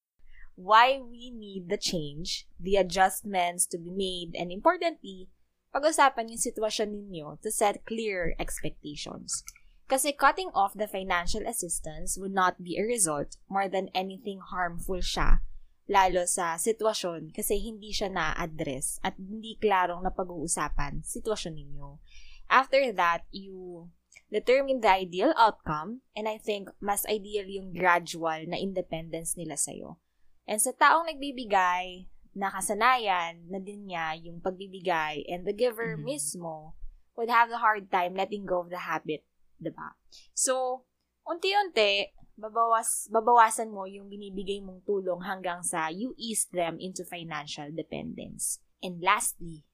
[0.56, 5.28] why we need the change, the adjustments to be made, and importantly,
[5.72, 9.44] pag-usapan yung sitwasyon ninyo to set clear expectations.
[9.86, 14.98] Kasi cutting off the financial assistance would not be a result more than anything harmful
[14.98, 15.44] siya
[15.86, 22.02] lalo sa sitwasyon kasi hindi siya na-address at hindi klarong na pag-uusapan sitwasyon ninyo.
[22.50, 23.90] After that, you
[24.30, 29.98] determine the ideal outcome and I think mas ideal yung gradual na independence nila sa'yo.
[30.46, 32.06] And sa taong nagbibigay,
[32.36, 36.04] nakasanayan na din niya yung pagbibigay and the giver Mhm.
[36.04, 36.76] mismo
[37.16, 39.24] would have the hard time letting go of the habit,
[39.58, 39.96] ba?
[40.36, 40.84] So,
[41.24, 47.72] unti-unti, babawas, babawasan mo yung binibigay mong tulong hanggang sa you ease them into financial
[47.72, 48.60] dependence.
[48.84, 49.64] And lastly,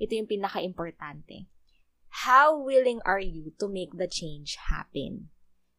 [0.00, 1.44] ito yung pinaka-importante.
[2.26, 5.30] How willing are you to make the change happen?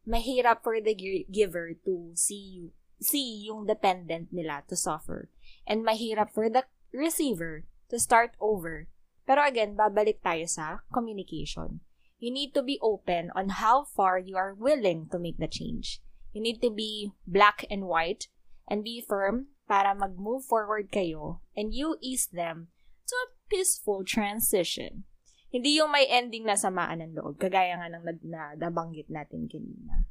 [0.08, 5.28] Mahirap for the gi- giver to see you, see yung dependent nila to suffer.
[5.68, 6.64] And mahirap for the
[6.96, 8.88] receiver to start over.
[9.28, 11.84] Pero again, babalik tayo sa communication.
[12.16, 16.00] You need to be open on how far you are willing to make the change.
[16.32, 18.32] You need to be black and white
[18.64, 22.72] and be firm para mag-move forward kayo and you ease them
[23.12, 25.04] to a peaceful transition.
[25.50, 30.06] Hindi yung may ending na samaan ng loob, kagaya nga ng na nabanggit natin kanina.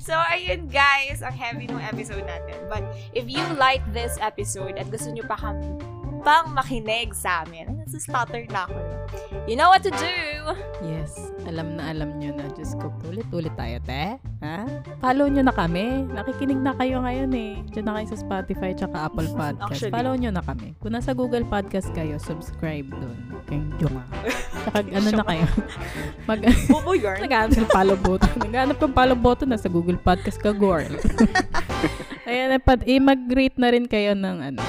[0.00, 2.58] So, ayun guys, ang heavy ng episode natin.
[2.66, 2.82] But
[3.14, 8.44] if you like this episode at gusto nyo pa kami pang makinig sa amin, nasa-stutter
[8.52, 8.78] na ako.
[9.48, 10.16] You know what to do!
[10.84, 11.16] Yes,
[11.48, 12.46] alam na alam nyo na.
[12.54, 14.20] Diyos ko, ulit-ulit tayo, te.
[14.44, 14.68] Ha?
[15.00, 16.04] Follow nyo na kami.
[16.12, 17.52] Nakikinig na kayo ngayon eh.
[17.72, 19.72] Diyan na kayo sa Spotify tsaka Apple Podcast.
[19.72, 19.94] Actually.
[19.96, 20.76] Follow nyo na kami.
[20.78, 23.18] Kung nasa Google Podcast kayo, subscribe doon.
[23.48, 24.04] Kay Junga.
[24.68, 25.46] Tsaka ano na kayo.
[26.28, 27.18] Mag Bobo yarn.
[27.24, 28.34] Naghanap ng follow button.
[28.44, 30.86] Naghanap ng follow button na sa Google Podcast ka, girl.
[32.30, 34.62] Ayan, eh, eh, mag-rate na rin kayo ng ano,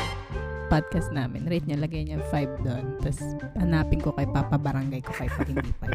[0.71, 1.43] podcast namin.
[1.43, 2.95] Rate niya, lagay niya 5 doon.
[3.03, 3.19] Tapos,
[3.59, 5.91] hanapin ko kay Papa Barangay ko kay pag hindi 5.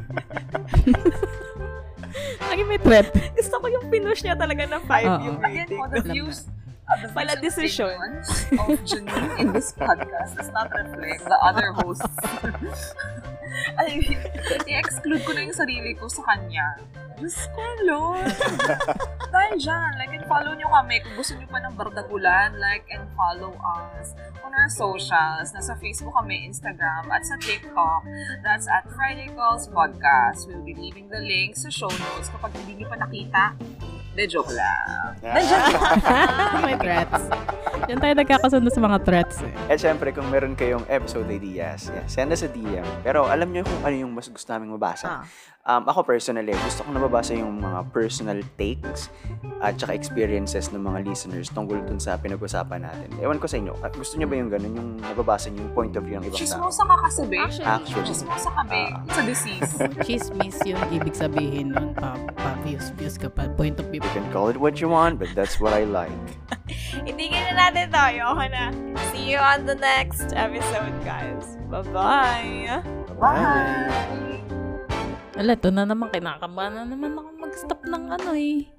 [2.45, 3.09] Lagi may threat.
[3.33, 5.25] Gusto ko yung pinush niya talaga na 5 Oo.
[5.25, 5.81] yung Again, rating.
[5.81, 6.39] for the views,
[7.03, 7.99] the Pala decision.
[8.63, 12.07] of Janine in this podcast does not reflect the other hosts.
[13.79, 14.19] I mean,
[14.69, 16.79] i-exclude ko na yung sarili ko sa kanya.
[17.17, 18.29] Diyos ko, Lord.
[19.35, 21.01] Dahil dyan, like and follow nyo kami.
[21.01, 24.13] Kung gusto nyo pa ng bardagulan, like and follow us
[24.45, 25.57] on our socials.
[25.57, 28.05] Nasa Facebook kami, Instagram, at sa TikTok.
[28.45, 30.45] That's at Friday Calls Podcast.
[30.45, 33.57] We'll be leaving the link sa show notes kapag hindi nyo pa nakita.
[34.17, 35.17] De joke lang.
[36.65, 37.23] may threats.
[37.87, 39.55] Yan tayo nagkakasundo sa mga threats eh.
[39.71, 42.87] At syempre, kung meron kayong episode ideas, yeah, send us a DM.
[43.07, 45.21] Pero alam nyo kung ano yung mas gusto namin mabasa.
[45.21, 45.23] Ah.
[45.67, 49.11] Um, ako personally, gusto ko nababasa yung mga personal takes
[49.59, 53.11] at saka experiences ng mga listeners tungkol dun sa pinag-usapan natin.
[53.19, 55.95] Ewan ko sa inyo, at gusto nyo ba yung ganun, yung nababasa nyo yung point
[55.99, 56.47] of view ng ibang tao?
[56.47, 57.39] Chismosa ka kasabi.
[57.43, 58.07] Actually.
[58.07, 58.83] Chismosa kami.
[58.95, 59.03] Ah.
[59.11, 59.73] It's a disease.
[60.07, 61.99] Chismis yung ibig sabihin nun.
[61.99, 63.51] Pa, pa views, views ka pa.
[63.59, 63.99] Point of view.
[63.99, 66.15] You can call it what you want, but that's what I like.
[67.07, 67.99] Hindi na natin to.
[67.99, 68.71] Ayoko na.
[69.11, 71.59] See you on the next episode, guys.
[71.67, 72.87] Bye-bye!
[73.19, 74.46] Bye!
[75.37, 76.09] Ala, ito na naman.
[76.09, 78.76] Kinakabahan na naman ako mag-stop ng ano eh.